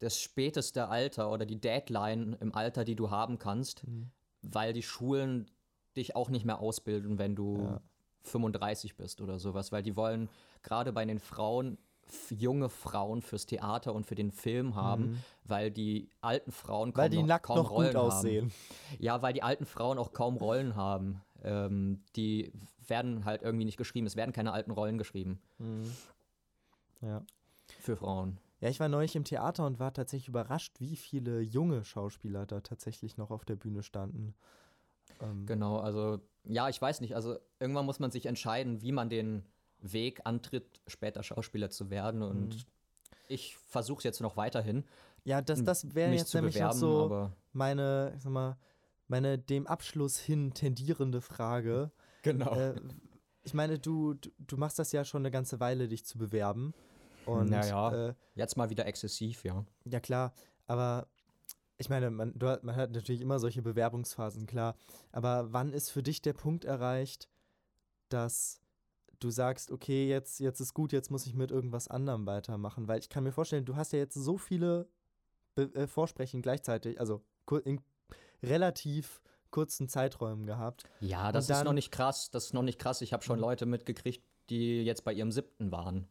das 0.00 0.20
späteste 0.20 0.88
Alter 0.88 1.30
oder 1.32 1.44
die 1.44 1.60
Deadline 1.60 2.36
im 2.40 2.54
Alter, 2.54 2.84
die 2.84 2.94
du 2.94 3.10
haben 3.10 3.38
kannst, 3.38 3.86
Mhm. 3.86 4.10
weil 4.42 4.72
die 4.72 4.82
Schulen 4.82 5.50
dich 5.96 6.14
auch 6.14 6.30
nicht 6.30 6.44
mehr 6.44 6.60
ausbilden, 6.60 7.18
wenn 7.18 7.34
du 7.34 7.56
Ja. 7.64 7.80
35 8.22 8.96
bist 8.96 9.20
oder 9.20 9.38
sowas, 9.38 9.72
weil 9.72 9.82
die 9.82 9.96
wollen 9.96 10.28
gerade 10.62 10.92
bei 10.92 11.04
den 11.04 11.18
Frauen 11.18 11.78
junge 12.30 12.68
Frauen 12.68 13.22
fürs 13.22 13.46
Theater 13.46 13.94
und 13.94 14.06
für 14.06 14.14
den 14.14 14.30
Film 14.32 14.74
haben, 14.74 15.22
weil 15.44 15.70
die 15.70 16.08
alten 16.20 16.52
Frauen 16.52 16.90
Mhm. 16.90 16.96
Weil 16.96 17.08
kaum 17.08 17.10
die 17.10 17.16
noch, 17.22 17.26
nackt 17.26 17.46
kaum 17.46 17.56
noch 17.58 17.70
Rollen 17.70 17.88
gut 17.92 17.96
aussehen. 17.96 18.44
Haben. 18.46 18.98
Ja, 19.00 19.22
weil 19.22 19.32
die 19.32 19.42
alten 19.42 19.66
Frauen 19.66 19.98
auch 19.98 20.12
kaum 20.12 20.36
Rollen 20.36 20.76
haben. 20.76 21.20
Ähm, 21.42 22.02
die 22.16 22.52
werden 22.86 23.24
halt 23.24 23.42
irgendwie 23.42 23.64
nicht 23.64 23.76
geschrieben. 23.76 24.06
Es 24.06 24.16
werden 24.16 24.32
keine 24.32 24.52
alten 24.52 24.70
Rollen 24.70 24.98
geschrieben 24.98 25.38
Mhm. 25.58 25.92
Ja. 27.00 27.22
für 27.80 27.96
Frauen. 27.96 28.38
Ja, 28.60 28.68
ich 28.68 28.80
war 28.80 28.88
neulich 28.88 29.14
im 29.14 29.22
Theater 29.24 29.64
und 29.66 29.78
war 29.78 29.92
tatsächlich 29.94 30.28
überrascht, 30.28 30.80
wie 30.80 30.96
viele 30.96 31.40
junge 31.40 31.84
Schauspieler 31.84 32.44
da 32.44 32.60
tatsächlich 32.60 33.16
noch 33.16 33.30
auf 33.30 33.44
der 33.44 33.54
Bühne 33.54 33.82
standen. 33.84 34.34
Ähm, 35.20 35.46
Genau, 35.46 35.78
also 35.78 36.18
ja, 36.44 36.68
ich 36.68 36.80
weiß 36.82 37.00
nicht. 37.00 37.14
Also 37.14 37.36
irgendwann 37.60 37.86
muss 37.86 38.00
man 38.00 38.10
sich 38.10 38.26
entscheiden, 38.26 38.82
wie 38.82 38.90
man 38.90 39.10
den 39.10 39.44
Weg 39.80 40.20
antritt, 40.24 40.80
später 40.86 41.22
Schauspieler 41.22 41.70
zu 41.70 41.90
werden. 41.90 42.22
Und 42.22 42.54
Mhm. 42.54 42.64
ich 43.28 43.56
versuche 43.56 43.98
es 43.98 44.04
jetzt 44.04 44.20
noch 44.20 44.36
weiterhin, 44.36 44.84
ja, 45.24 45.42
das, 45.42 45.62
das 45.62 45.94
wäre 45.94 46.12
jetzt 46.14 46.34
nämlich 46.34 46.54
bewerben, 46.54 46.78
so 46.78 47.30
meine, 47.52 48.14
ich 48.16 48.22
sag 48.22 48.32
mal, 48.32 48.56
meine 49.08 49.38
dem 49.38 49.66
Abschluss 49.66 50.18
hin 50.18 50.54
tendierende 50.54 51.20
Frage. 51.20 51.90
genau. 52.22 52.54
äh, 52.54 52.80
ich 53.42 53.54
meine, 53.54 53.78
du, 53.78 54.14
du, 54.14 54.56
machst 54.56 54.78
das 54.78 54.92
ja 54.92 55.04
schon 55.04 55.22
eine 55.22 55.30
ganze 55.30 55.60
Weile, 55.60 55.88
dich 55.88 56.04
zu 56.04 56.18
bewerben. 56.18 56.74
Und 57.24 57.50
Naja. 57.50 58.08
äh, 58.08 58.14
jetzt 58.34 58.56
mal 58.56 58.70
wieder 58.70 58.86
exzessiv, 58.86 59.44
ja. 59.44 59.64
Ja, 59.84 60.00
klar, 60.00 60.32
aber 60.66 61.08
ich 61.78 61.88
meine, 61.88 62.10
man, 62.10 62.32
du, 62.36 62.58
man 62.62 62.74
hat 62.76 62.92
natürlich 62.92 63.20
immer 63.20 63.38
solche 63.38 63.62
Bewerbungsphasen, 63.62 64.46
klar. 64.46 64.76
Aber 65.12 65.52
wann 65.52 65.72
ist 65.72 65.90
für 65.90 66.02
dich 66.02 66.22
der 66.22 66.32
Punkt 66.32 66.64
erreicht, 66.64 67.28
dass 68.08 68.60
du 69.20 69.30
sagst, 69.30 69.70
okay, 69.70 70.08
jetzt, 70.08 70.40
jetzt 70.40 70.60
ist 70.60 70.74
gut, 70.74 70.92
jetzt 70.92 71.10
muss 71.10 71.26
ich 71.26 71.34
mit 71.34 71.50
irgendwas 71.50 71.88
anderem 71.88 72.26
weitermachen? 72.26 72.88
Weil 72.88 73.00
ich 73.00 73.08
kann 73.08 73.24
mir 73.24 73.32
vorstellen, 73.32 73.64
du 73.64 73.76
hast 73.76 73.92
ja 73.92 73.98
jetzt 73.98 74.14
so 74.14 74.36
viele 74.38 74.88
Be 75.54 75.70
äh, 75.74 75.86
Vorsprechen 75.86 76.42
gleichzeitig, 76.42 77.00
also 77.00 77.22
in 77.64 77.80
relativ 78.42 79.20
kurzen 79.50 79.88
Zeiträumen 79.88 80.46
gehabt. 80.46 80.84
Ja, 81.00 81.32
das 81.32 81.46
Und 81.48 81.52
ist 81.54 81.58
noch 81.60 81.64
dann- 81.66 81.74
nicht 81.76 81.90
krass. 81.90 82.30
Das 82.30 82.46
ist 82.46 82.54
noch 82.54 82.62
nicht 82.62 82.78
krass. 82.78 83.00
Ich 83.00 83.12
habe 83.12 83.24
schon 83.24 83.36
Mhm. 83.38 83.42
Leute 83.42 83.66
mitgekriegt, 83.66 84.22
die 84.50 84.82
jetzt 84.82 85.04
bei 85.04 85.12
ihrem 85.12 85.32
siebten 85.32 85.72
waren 85.72 86.06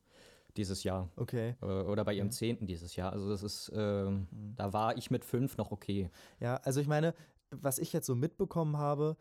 dieses 0.58 0.84
Jahr. 0.84 1.10
Okay. 1.16 1.56
Äh, 1.62 1.66
oder 1.66 2.04
bei 2.04 2.14
ihrem 2.16 2.32
zehnten 2.32 2.66
dieses 2.66 2.96
Jahr. 2.96 3.14
Also 3.14 3.30
das 3.30 3.44
ist, 3.44 3.72
ähm, 3.76 4.28
Mhm. 4.32 4.56
da 4.56 4.74
war 4.74 4.98
ich 4.98 5.12
mit 5.12 5.24
fünf 5.24 5.56
noch 5.58 5.72
okay. 5.72 6.10
Ja, 6.40 6.56
also 6.58 6.82
ich 6.82 6.88
meine, 6.88 7.14
was 7.52 7.78
ich 7.78 7.94
jetzt 7.94 8.08
so 8.08 8.16
mitbekommen 8.16 8.78
habe, 8.78 9.16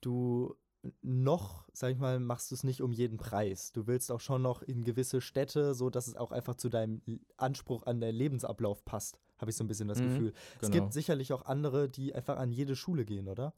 du 0.00 0.54
noch, 1.02 1.64
sag 1.72 1.92
ich 1.92 1.98
mal, 1.98 2.20
machst 2.20 2.50
du 2.50 2.54
es 2.54 2.64
nicht 2.64 2.82
um 2.82 2.92
jeden 2.92 3.16
Preis. 3.18 3.72
Du 3.72 3.86
willst 3.86 4.10
auch 4.12 4.20
schon 4.20 4.42
noch 4.42 4.62
in 4.62 4.84
gewisse 4.84 5.20
Städte, 5.20 5.74
so 5.74 5.90
dass 5.90 6.06
es 6.06 6.16
auch 6.16 6.30
einfach 6.30 6.54
zu 6.54 6.68
deinem 6.68 7.02
Anspruch 7.36 7.84
an 7.86 8.00
deinen 8.00 8.14
Lebensablauf 8.14 8.84
passt, 8.84 9.18
habe 9.38 9.50
ich 9.50 9.56
so 9.56 9.64
ein 9.64 9.68
bisschen 9.68 9.88
das 9.88 9.98
Mhm, 9.98 10.04
Gefühl. 10.04 10.32
Es 10.54 10.60
genau. 10.70 10.72
gibt 10.72 10.92
sicherlich 10.92 11.32
auch 11.32 11.44
andere, 11.46 11.88
die 11.88 12.14
einfach 12.14 12.36
an 12.38 12.52
jede 12.52 12.76
Schule 12.76 13.04
gehen, 13.04 13.28
oder? 13.28 13.54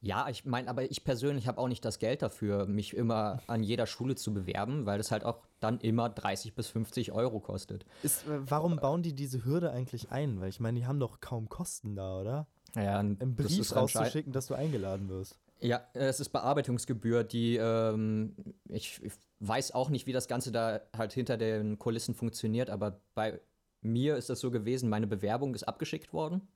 Ja, 0.00 0.28
ich 0.28 0.44
meine, 0.44 0.68
aber 0.68 0.82
ich 0.90 1.02
persönlich 1.04 1.46
habe 1.48 1.58
auch 1.58 1.68
nicht 1.68 1.84
das 1.84 1.98
Geld 1.98 2.20
dafür, 2.20 2.66
mich 2.66 2.94
immer 2.94 3.40
an 3.46 3.62
jeder 3.62 3.86
Schule 3.86 4.16
zu 4.16 4.34
bewerben, 4.34 4.84
weil 4.84 4.98
das 4.98 5.10
halt 5.10 5.24
auch 5.24 5.38
dann 5.60 5.80
immer 5.80 6.10
30 6.10 6.54
bis 6.54 6.66
50 6.68 7.12
Euro 7.12 7.40
kostet. 7.40 7.86
Ist, 8.02 8.26
äh, 8.26 8.40
warum 8.50 8.76
bauen 8.76 9.02
die 9.02 9.14
diese 9.14 9.44
Hürde 9.46 9.70
eigentlich 9.70 10.10
ein? 10.10 10.40
Weil 10.40 10.50
ich 10.50 10.60
meine, 10.60 10.78
die 10.78 10.86
haben 10.86 11.00
doch 11.00 11.20
kaum 11.20 11.48
Kosten 11.48 11.96
da, 11.96 12.20
oder? 12.20 12.46
Ja, 12.74 12.98
Einen 12.98 13.34
Brief 13.36 13.74
rauszuschicken, 13.74 14.32
dass 14.32 14.48
du 14.48 14.54
eingeladen 14.54 15.08
wirst. 15.08 15.38
Ja, 15.64 15.88
es 15.94 16.20
ist 16.20 16.28
Bearbeitungsgebühr, 16.28 17.24
die 17.24 17.56
ähm, 17.56 18.36
ich, 18.68 19.02
ich 19.02 19.14
weiß 19.40 19.72
auch 19.72 19.88
nicht, 19.88 20.06
wie 20.06 20.12
das 20.12 20.28
Ganze 20.28 20.52
da 20.52 20.82
halt 20.94 21.14
hinter 21.14 21.38
den 21.38 21.78
Kulissen 21.78 22.14
funktioniert, 22.14 22.68
aber 22.68 23.00
bei 23.14 23.40
mir 23.80 24.16
ist 24.16 24.28
das 24.28 24.40
so 24.40 24.50
gewesen, 24.50 24.90
meine 24.90 25.06
Bewerbung 25.06 25.54
ist 25.54 25.62
abgeschickt 25.62 26.12
worden 26.12 26.46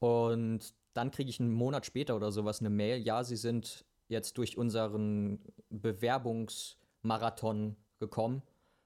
und 0.00 0.74
dann 0.94 1.12
kriege 1.12 1.30
ich 1.30 1.38
einen 1.38 1.52
Monat 1.52 1.86
später 1.86 2.16
oder 2.16 2.32
sowas 2.32 2.58
eine 2.58 2.70
Mail, 2.70 2.98
ja, 2.98 3.22
Sie 3.22 3.36
sind 3.36 3.84
jetzt 4.08 4.36
durch 4.36 4.58
unseren 4.58 5.38
Bewerbungsmarathon 5.70 7.76
gekommen 8.00 8.42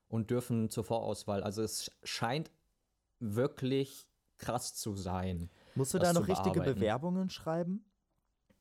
und 0.08 0.28
dürfen 0.28 0.68
zur 0.68 0.84
Vorauswahl. 0.84 1.42
Also 1.42 1.62
es 1.62 1.90
scheint 2.02 2.50
wirklich 3.18 4.06
krass 4.36 4.74
zu 4.74 4.94
sein. 4.94 5.48
Musst 5.74 5.94
du 5.94 5.98
da 5.98 6.12
noch 6.12 6.28
richtige. 6.28 6.60
Bewerbungen 6.60 7.30
schreiben? 7.30 7.86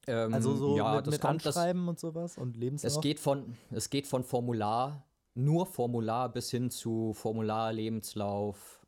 Ähm, 0.08 0.34
Also 0.34 0.56
so 0.56 0.78
ja, 0.78 0.96
mit, 0.96 1.08
das 1.08 1.14
mit 1.14 1.22
kommt, 1.22 1.46
das, 1.46 1.58
Anschreiben 1.58 1.88
und 1.88 2.00
sowas 2.00 2.38
und 2.38 2.58
Lebenslauf? 2.58 2.96
Es 2.96 3.02
geht 3.02 3.20
von, 3.20 3.56
es 3.72 3.90
geht 3.90 4.08
von 4.08 4.24
Formular, 4.24 5.06
nur 5.34 5.66
Formular 5.66 6.30
bis 6.30 6.50
hin 6.52 6.70
zu 6.70 7.14
Formular, 7.14 7.72
Lebenslauf. 7.74 8.86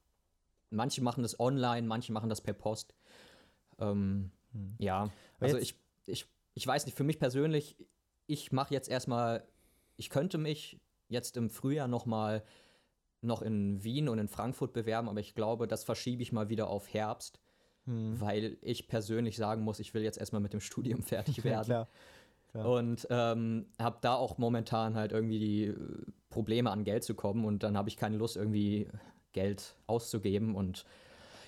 Manche 0.70 1.04
machen 1.04 1.24
das 1.24 1.40
online, 1.40 1.88
manche 1.88 2.12
machen 2.12 2.30
das 2.30 2.42
per 2.42 2.54
Post. 2.54 2.96
Ähm, 3.80 4.32
Hm. 4.54 4.76
Ja, 4.80 5.10
also 5.40 5.58
ich, 5.58 5.76
ich, 6.06 6.26
ich 6.54 6.66
weiß 6.68 6.86
nicht, 6.86 6.96
für 6.96 7.04
mich 7.04 7.20
persönlich, 7.20 7.76
ich 8.28 8.52
mache 8.52 8.74
jetzt 8.74 8.90
erstmal, 8.90 9.46
ich 9.98 10.10
könnte 10.10 10.38
mich 10.38 10.80
jetzt 11.10 11.38
im 11.38 11.50
Frühjahr 11.50 11.88
noch 11.88 12.06
mal 12.06 12.44
noch 13.22 13.42
in 13.42 13.82
Wien 13.86 14.10
und 14.10 14.20
in 14.20 14.28
Frankfurt 14.28 14.74
bewerben, 14.74 15.08
aber 15.08 15.22
ich 15.22 15.34
glaube, 15.34 15.66
das 15.66 15.86
verschiebe 15.86 16.22
ich 16.22 16.34
mal 16.34 16.50
wieder 16.50 16.68
auf 16.68 16.94
Herbst, 16.94 17.40
Hm. 17.86 18.20
weil 18.22 18.58
ich 18.62 18.88
persönlich 18.88 19.36
sagen 19.36 19.62
muss, 19.64 19.80
ich 19.80 19.94
will 19.94 20.04
jetzt 20.04 20.18
erstmal 20.18 20.42
mit 20.42 20.54
dem 20.54 20.60
Studium 20.62 21.02
fertig 21.04 21.38
Ja, 21.38 21.44
werden. 21.44 21.66
klar. 21.66 21.88
Ja. 22.54 22.64
Und 22.66 23.08
ähm, 23.10 23.66
habe 23.80 23.98
da 24.02 24.14
auch 24.14 24.38
momentan 24.38 24.96
halt 24.96 25.12
irgendwie 25.12 25.40
die 25.40 25.64
äh, 25.66 25.76
Probleme 26.30 26.70
an 26.72 26.84
Geld 26.84 27.04
zu 27.04 27.16
kommen 27.16 27.46
und 27.46 27.64
dann 27.64 27.76
habe 27.76 27.90
ich 27.90 27.98
keine 27.98 28.16
Lust, 28.18 28.38
irgendwie 28.38 28.88
Geld 29.32 29.76
auszugeben. 29.88 30.56
Und 30.56 30.86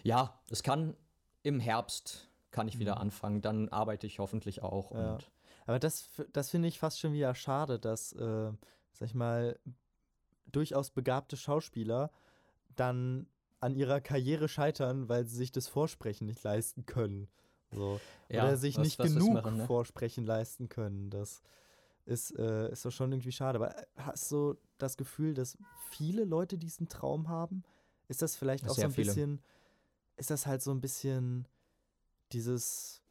ja, 0.04 0.39
es 0.50 0.63
kann 0.63 0.95
im 1.43 1.60
Herbst 1.60 2.28
kann 2.52 2.67
ich 2.67 2.80
wieder 2.80 2.95
Mhm. 2.95 3.02
anfangen, 3.02 3.41
dann 3.41 3.69
arbeite 3.69 4.08
ich 4.08 4.17
hoffentlich 4.19 4.63
auch. 4.63 4.91
Ja. 4.93 5.13
Und 5.13 5.32
Aber 5.67 5.78
das, 5.80 6.10
das 6.34 6.50
finde 6.50 6.67
ich 6.69 6.80
fast 6.80 7.00
schon 7.00 7.13
wieder 7.13 7.36
schade, 7.36 7.78
dass, 7.80 8.13
äh, 8.13 8.52
sag 8.93 9.08
ich 9.08 9.13
mal, 9.13 9.60
durchaus 10.52 10.89
begabte 10.89 11.38
Schauspieler 11.38 12.12
dann 12.76 13.28
an 13.65 13.75
ihrer 13.75 13.99
Karriere 14.01 14.47
scheitern, 14.47 15.10
weil 15.10 15.25
sie 15.25 15.36
sich 15.36 15.51
das 15.51 15.67
Vorsprechen 15.67 16.28
nicht 16.28 16.43
leisten 16.43 16.86
können. 16.86 17.28
So. 17.71 17.99
ja, 18.30 18.43
Oder 18.43 18.58
sich 18.58 18.78
was- 18.78 18.84
nicht 18.84 18.99
was 18.99 19.08
genug 19.13 19.34
machen, 19.34 19.58
ne? 19.58 19.65
Vorsprechen 19.65 20.23
leisten 20.25 20.69
können. 20.69 21.10
Das 21.10 21.41
ist, 22.06 22.32
äh, 22.38 22.71
ist 22.71 22.86
doch 22.86 22.91
schon 22.91 23.12
irgendwie 23.12 23.32
schade. 23.32 23.58
Aber 23.58 23.75
äh, 23.78 23.86
hast 23.97 24.32
du 24.32 24.56
das 24.78 24.95
Gefühl, 24.97 25.34
dass 25.34 25.58
viele 25.89 26.23
Leute 26.23 26.58
diesen 26.58 26.88
Traum 26.88 27.28
haben? 27.28 27.63
Ist 28.08 28.21
das 28.21 28.36
vielleicht 28.36 28.69
auch 28.69 28.75
so 28.75 28.84
ein 28.84 28.91
viele. 28.91 29.08
bisschen, 29.08 29.41
ist 30.15 30.30
das 30.30 30.45
halt 30.45 30.62
so 30.62 30.71
ein 30.71 30.80
bisschen 30.80 31.47
dieses 32.32 33.01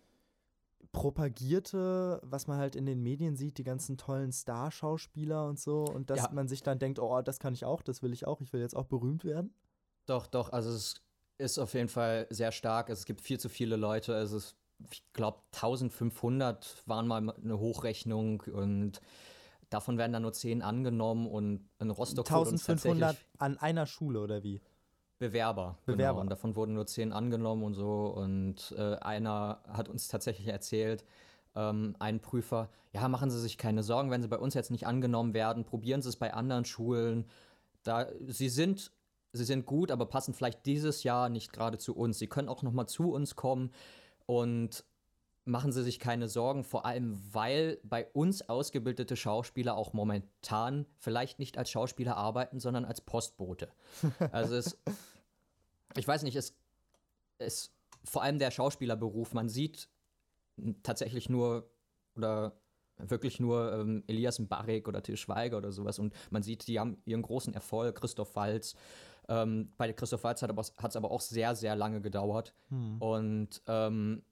propagierte, 0.93 2.21
was 2.23 2.47
man 2.47 2.59
halt 2.59 2.77
in 2.77 2.87
den 2.87 3.03
Medien 3.03 3.37
sieht, 3.37 3.59
die 3.59 3.65
ganzen 3.65 3.97
tollen 3.97 4.33
Starschauspieler 4.33 5.47
und 5.49 5.59
so, 5.59 5.85
und 5.85 6.09
dass 6.09 6.21
Ja. 6.21 6.31
man 6.33 6.47
sich 6.47 6.63
dann 6.63 6.79
denkt, 6.79 6.99
oh, 7.01 7.21
das 7.21 7.41
kann 7.41 7.53
ich 7.53 7.65
auch, 7.65 7.83
das 7.83 8.03
will 8.03 8.13
ich 8.13 8.27
auch, 8.27 8.41
ich 8.41 8.53
will 8.53 8.61
jetzt 8.61 8.77
auch 8.77 8.87
berühmt 8.87 9.25
werden? 9.25 9.53
Doch, 10.07 10.27
doch, 10.27 10.53
also 10.53 10.71
es 10.71 11.01
ist 11.39 11.59
auf 11.59 11.75
jeden 11.75 11.89
Fall 11.89 12.27
sehr 12.31 12.53
stark. 12.53 12.91
Es 12.91 13.05
gibt 13.05 13.21
viel 13.21 13.41
zu 13.41 13.49
viele 13.49 13.77
Leute. 13.77 14.15
Es 14.15 14.33
ist 14.33 14.57
ich 14.91 15.03
glaube 15.13 15.39
1500 15.53 16.83
waren 16.87 17.07
mal 17.07 17.31
eine 17.31 17.59
Hochrechnung 17.59 18.43
und 18.53 19.01
davon 19.71 19.99
werden 19.99 20.13
dann 20.13 20.23
nur 20.23 20.33
10 20.33 20.63
angenommen 20.63 21.27
und 21.27 21.69
in 21.79 21.91
Rostock 21.91 22.31
wurde 22.31 22.51
uns 22.51 22.69
1500 22.69 23.09
tatsächlich 23.09 23.41
an 23.41 23.59
einer 23.59 23.87
Schule 23.87 24.21
oder 24.21 24.43
wie? 24.43 24.61
Bewerber. 25.19 25.79
Bewerber. 25.87 26.03
Genau, 26.03 26.21
und 26.21 26.31
davon 26.31 26.57
wurden 26.57 26.75
nur 26.75 26.87
10 26.87 27.13
angenommen 27.13 27.63
und 27.63 27.75
so 27.75 28.07
und 28.07 28.75
äh, 28.77 28.97
einer 28.97 29.63
hat 29.69 29.89
uns 29.89 30.09
tatsächlich 30.09 30.49
erzählt, 30.49 31.05
ähm, 31.55 31.95
ein 32.01 32.21
Prüfer, 32.21 32.69
ja, 32.93 33.09
machen 33.09 33.31
Sie 33.31 33.41
sich 33.41 33.57
keine 33.57 33.83
Sorgen, 33.83 34.11
wenn 34.11 34.23
Sie 34.23 34.29
bei 34.29 34.39
uns 34.39 34.55
jetzt 34.55 34.71
nicht 34.71 34.87
angenommen 34.87 35.35
werden, 35.35 35.65
probieren 35.65 36.03
Sie 36.03 36.09
es 36.09 36.17
bei 36.17 36.35
anderen 36.35 36.65
Schulen. 36.65 37.27
Da, 37.85 38.09
Sie 38.27 38.49
sind 38.49 38.91
Sie 39.35 39.45
sind 39.45 39.67
gut, 39.67 39.91
aber 39.91 40.07
passen 40.07 40.33
vielleicht 40.33 40.65
dieses 40.65 41.03
Jahr 41.03 41.29
nicht 41.29 41.53
gerade 41.53 41.77
zu 41.77 41.97
uns. 41.97 42.21
Sie 42.21 42.29
können 42.29 42.49
auch 42.49 42.63
noch 42.63 42.73
mal 42.73 42.87
zu 42.87 43.13
uns 43.13 43.35
kommen 43.35 43.73
und 44.27 44.85
machen 45.45 45.73
Sie 45.73 45.83
sich 45.83 45.99
keine 45.99 46.29
Sorgen, 46.29 46.63
vor 46.63 46.87
allem 46.87 47.21
weil 47.33 47.81
bei 47.83 48.07
uns 48.13 48.49
ausgebildete 48.49 49.17
Schauspieler 49.17 49.77
auch 49.77 49.93
momentan 49.93 50.87
vielleicht 50.99 51.41
nicht 51.41 51.59
als 51.59 51.69
Schauspieler 51.69 52.17
arbeiten, 52.17 52.61
sondern 52.61 52.85
als 52.85 53.01
Postbote. 53.01 53.69
Also 54.31 54.55
es, 54.55 54.79
ich 55.97 56.07
weiß 56.07 56.23
nicht, 56.23 56.37
es, 56.37 56.55
es 57.39 57.73
vor 58.05 58.23
allem 58.23 58.39
der 58.39 58.53
Schauspielerberuf, 58.53 59.35
man 59.35 59.49
sieht 59.49 59.89
tatsächlich 60.85 61.29
nur 61.29 61.69
oder 62.15 62.57
wirklich 62.99 63.41
nur 63.41 63.73
ähm, 63.73 64.05
Elias 64.07 64.39
Mbarek 64.39 64.87
oder 64.87 65.03
Til 65.03 65.17
Schweiger 65.17 65.57
oder 65.59 65.73
sowas 65.73 65.99
und 65.99 66.15
man 66.31 66.45
sieht, 66.45 66.69
die 66.69 66.79
haben 66.79 67.03
ihren 67.05 67.23
großen 67.23 67.53
Erfolg, 67.53 68.01
Christoph 68.01 68.37
Walz. 68.37 68.77
Ähm, 69.29 69.73
bei 69.77 69.93
Christoph 69.93 70.25
Walz 70.25 70.43
hat 70.43 70.51
es 70.91 70.97
aber 70.97 71.11
auch 71.11 71.21
sehr, 71.21 71.55
sehr 71.55 71.77
lange 71.77 72.01
gedauert. 72.01 72.55
Hm. 72.69 73.01
Und 73.01 73.63
ähm, 73.67 74.23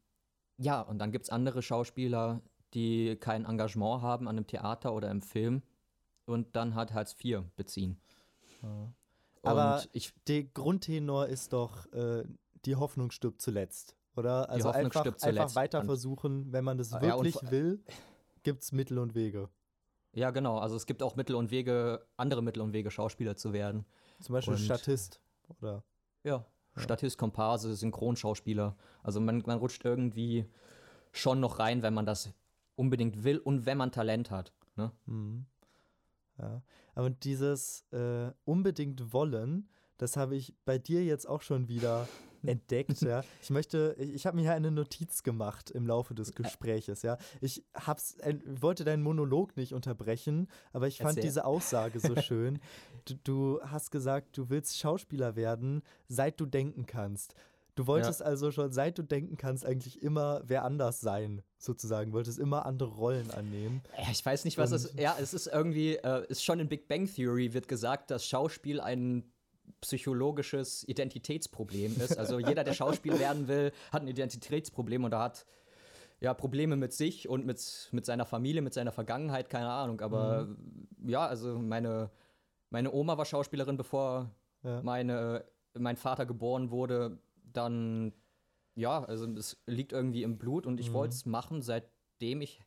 ja, 0.59 0.81
und 0.83 0.99
dann 0.99 1.13
gibt 1.13 1.25
es 1.25 1.31
andere 1.31 1.63
Schauspieler, 1.63 2.41
die 2.75 3.17
kein 3.17 3.45
Engagement 3.45 4.03
haben 4.03 4.29
an 4.29 4.37
einem 4.37 4.47
Theater 4.47 4.95
oder 4.95 5.11
im 5.11 5.23
Film 5.23 5.63
und 6.27 6.55
dann 6.57 6.75
halt 6.75 6.93
Hartz 6.95 7.17
IV 7.23 7.43
beziehen. 7.57 8.01
Ja. 8.63 8.93
Aber 9.43 9.77
und 9.83 9.89
ich, 9.93 10.13
der 10.29 10.45
Grundtenor 10.45 11.27
ist 11.27 11.53
doch, 11.53 11.93
äh, 11.93 12.25
die 12.65 12.77
Hoffnung 12.77 13.11
stirbt 13.11 13.43
zuletzt, 13.43 13.97
oder? 14.15 14.49
Also 14.49 14.69
Hoffnung 14.69 14.85
einfach, 14.87 15.05
einfach 15.23 15.55
weiter 15.57 15.85
versuchen, 15.85 16.53
wenn 16.53 16.65
man 16.65 16.79
das 16.79 16.93
Ja, 16.93 17.03
wirklich 17.03 17.35
vor- 17.35 17.51
will, 17.51 17.83
gibt 18.45 18.63
es 18.63 18.71
Mittel 18.73 18.99
und 18.99 19.15
Wege. 19.17 19.49
ja, 20.13 20.31
genau. 20.31 20.59
Also 20.59 20.77
es 20.77 20.87
gibt 20.87 21.03
auch 21.03 21.17
Mittel 21.17 21.35
und 21.35 21.51
Wege, 21.51 22.07
andere 22.17 22.41
Mittel 22.43 22.61
und 22.63 22.73
Wege, 22.73 22.91
Schauspieler 22.91 23.37
zu 23.37 23.53
werden. 23.53 23.85
Zum 24.23 24.33
Beispiel 24.35 24.55
Und- 24.55 24.61
Statist, 24.61 25.21
oder? 25.61 25.83
Ja, 26.25 26.45
Ja. 26.77 26.83
Statist, 26.83 27.19
Komparse, 27.19 27.75
Synchronschauspieler. 27.75 28.77
Also 29.03 29.21
man, 29.21 29.43
man 29.47 29.59
rutscht 29.59 29.85
irgendwie 29.85 30.47
schon 31.13 31.41
noch 31.41 31.59
rein, 31.59 31.83
wenn 31.83 31.93
man 31.93 32.07
das 32.07 32.33
unbedingt 32.77 33.25
will 33.25 33.39
und 33.39 33.67
wenn 33.67 33.77
man 33.77 33.93
Talent 33.93 34.31
hat. 34.31 34.53
Ne? 34.77 34.91
Mhm. 35.07 35.45
Ja. 36.39 36.63
Aber 36.95 37.11
dieses 37.11 37.83
äh, 37.93 38.31
unbedingt 38.45 39.13
wollen, 39.13 39.69
das 39.99 40.17
habe 40.17 40.35
ich 40.37 40.55
bei 40.65 40.79
dir 40.79 41.05
jetzt 41.05 41.29
auch 41.29 41.43
schon 41.43 41.69
wieder 41.69 42.09
entdeckt. 42.47 43.01
Ja. 43.03 43.23
Ich 43.43 43.51
möchte, 43.51 43.95
ich, 43.99 44.13
ich 44.15 44.27
habe 44.27 44.37
mir 44.37 44.43
hier 44.43 44.55
eine 44.55 44.71
Notiz 44.71 45.23
gemacht 45.23 45.71
im 45.71 45.87
Laufe 45.87 46.15
des 46.15 46.35
Gespräches. 46.35 47.03
Ja. 47.03 47.19
Ich 47.41 47.65
hab's, 47.75 48.19
äh, 48.19 48.37
wollte 48.61 48.85
deinen 48.85 49.03
Monolog 49.03 49.57
nicht 49.57 49.75
unterbrechen, 49.75 50.49
aber 50.73 50.89
ich 50.89 50.99
fand 50.99 51.11
Erzähl. 51.11 51.23
diese 51.23 51.45
Aussage 51.45 52.01
so 52.01 52.17
schön. 52.21 52.61
Du, 53.05 53.15
du 53.25 53.61
hast 53.63 53.91
gesagt, 53.91 54.37
du 54.37 54.51
willst 54.51 54.79
Schauspieler 54.79 55.37
werden, 55.37 55.83
seit 56.09 56.41
du 56.41 56.47
denken 56.47 56.87
kannst. 56.87 57.35
Du 57.75 57.87
wolltest 57.87 58.23
also 58.23 58.51
schon, 58.51 58.71
seit 58.71 58.99
du 58.99 59.03
denken 59.03 59.37
kannst, 59.39 59.65
eigentlich 59.65 60.03
immer 60.03 60.43
wer 60.45 60.65
anders 60.65 61.01
sein, 61.01 61.43
sozusagen. 61.57 62.13
Wolltest 62.13 62.39
immer 62.39 62.67
andere 62.67 62.91
Rollen 62.91 63.31
annehmen. 63.31 63.83
Ja, 63.97 64.11
Ich 64.11 64.25
weiß 64.25 64.45
nicht, 64.45 64.59
was 64.59 64.73
es 64.73 64.85
ist. 64.87 65.01
Ja, 65.01 65.17
es 65.19 65.33
ist 65.33 65.47
irgendwie, 65.47 65.95
äh, 65.97 66.27
ist 66.29 66.45
schon 66.45 66.61
in 66.61 66.69
Big 66.69 66.87
Bang 66.87 67.07
Theory 67.07 67.55
wird 67.55 67.69
gesagt, 67.69 68.11
dass 68.11 68.27
Schauspiel 68.27 68.79
ein 68.79 69.25
psychologisches 69.81 70.87
Identitätsproblem 70.89 72.01
ist. 72.01 72.19
Also 72.19 72.39
jeder, 72.39 72.65
der 72.65 72.73
Schauspiel 72.73 73.19
werden 73.19 73.49
will, 73.49 73.73
hat 73.93 74.03
ein 74.03 74.09
Identitätsproblem 74.09 75.05
oder 75.05 75.19
hat 75.19 75.45
ja 76.21 76.35
Probleme 76.35 76.77
mit 76.77 76.93
sich 76.93 77.29
und 77.29 77.45
mit, 77.47 77.89
mit 77.93 78.07
seiner 78.07 78.25
Familie, 78.25 78.63
mit 78.63 78.75
seiner 78.75 78.93
Vergangenheit, 78.93 79.51
keine 79.51 79.71
Ahnung. 79.71 80.01
Aber 80.01 80.49
ja, 81.05 81.27
also 81.27 81.59
meine, 81.59 82.11
meine 82.71 82.93
Oma 82.93 83.19
war 83.19 83.25
Schauspielerin, 83.25 83.77
bevor 83.77 84.31
Ja. 84.63 84.81
meine, 84.83 85.45
mein 85.75 85.97
Vater 85.97 86.27
geboren 86.27 86.71
wurde. 86.71 87.19
Dann, 87.53 88.13
ja, 88.77 89.05
also 89.05 89.27
es 89.33 89.61
liegt 89.67 89.93
irgendwie 89.93 90.23
im 90.23 90.39
Blut 90.39 90.67
und 90.67 90.79
ich 90.79 90.91
Mhm. 90.91 90.95
wollte 90.95 91.15
es 91.15 91.27
machen, 91.27 91.61
seitdem 91.61 92.41
ich 92.41 92.63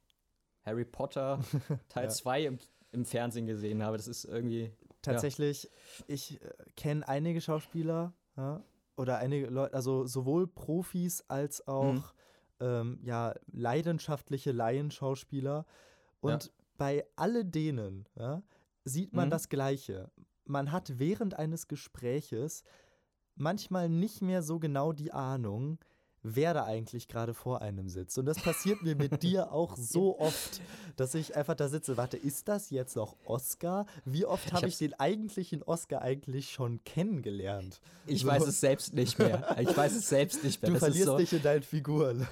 Harry 0.63 0.83
Potter 0.85 1.39
Teil 1.89 2.05
Ja. 2.05 2.09
2 2.09 2.43
im, 2.45 2.59
im 2.91 3.05
Fernsehen 3.05 3.45
gesehen 3.47 3.81
habe. 3.83 3.95
Das 3.97 4.07
ist 4.09 4.25
irgendwie. 4.25 4.73
Tatsächlich, 5.05 5.69
ich 6.07 6.41
äh, 6.41 6.49
kenne 6.75 7.07
einige 7.07 7.41
Schauspieler 7.41 8.13
ja, 8.37 8.63
oder 8.97 9.17
einige 9.17 9.47
Leute, 9.47 9.73
also 9.73 10.05
sowohl 10.05 10.47
Profis 10.47 11.23
als 11.27 11.67
auch 11.67 11.93
Mhm. 11.93 12.03
ähm, 12.61 12.99
ja, 13.03 13.33
leidenschaftliche 13.51 14.51
Laienschauspieler. 14.51 15.65
Und 16.21 16.51
bei 16.77 17.05
alle 17.15 17.45
denen 17.45 18.07
ja, 18.15 18.41
sieht 18.83 19.13
man 19.13 19.27
Mhm. 19.27 19.31
das 19.31 19.49
Gleiche. 19.49 20.09
Man 20.45 20.71
hat 20.71 20.99
während 20.99 21.33
eines 21.37 21.67
Gespräches 21.67 22.63
manchmal 23.35 23.89
nicht 23.89 24.21
mehr 24.21 24.41
so 24.41 24.59
genau 24.59 24.93
die 24.93 25.11
Ahnung, 25.11 25.79
wer 26.27 26.53
da 26.55 26.63
eigentlich 26.65 27.07
gerade 27.07 27.33
vor 27.33 27.61
einem 27.61 27.87
sitzt. 27.87 28.17
Und 28.17 28.25
das 28.25 28.41
passiert 28.41 28.81
mir 28.81 28.95
mit 28.95 29.21
dir 29.21 29.51
auch 29.51 29.77
so 29.77 30.17
oft, 30.19 30.59
dass 30.95 31.13
ich 31.13 31.35
einfach 31.35 31.53
da 31.55 31.67
sitze, 31.69 31.97
warte, 31.97 32.17
ist 32.17 32.47
das 32.47 32.71
jetzt 32.71 32.95
noch 32.95 33.15
Oscar? 33.25 33.85
Wie 34.05 34.25
oft 34.25 34.51
habe 34.53 34.67
ich, 34.67 34.73
hab's- 34.73 34.79
den 34.79 34.93
eigentlichen 34.99 35.61
Oscar 35.63 36.01
eigentlich 36.01 36.49
schon 36.51 36.83
kennengelernt? 36.83 37.79
Ich 38.07 38.21
So. 38.23 38.27
weiß 38.27 38.47
es 38.47 38.59
selbst 38.59 38.93
nicht 38.93 39.19
mehr. 39.19 39.55
Ich 39.59 39.75
weiß 39.77 39.93
es 39.95 40.09
selbst 40.09 40.43
nicht 40.43 40.61
mehr. 40.61 40.69
Du 40.71 40.73
das 40.73 40.83
verlierst 40.83 41.05
so, 41.05 41.17
dich 41.17 41.31
in 41.33 41.41
deinen 41.43 41.63
Figuren. 41.63 42.27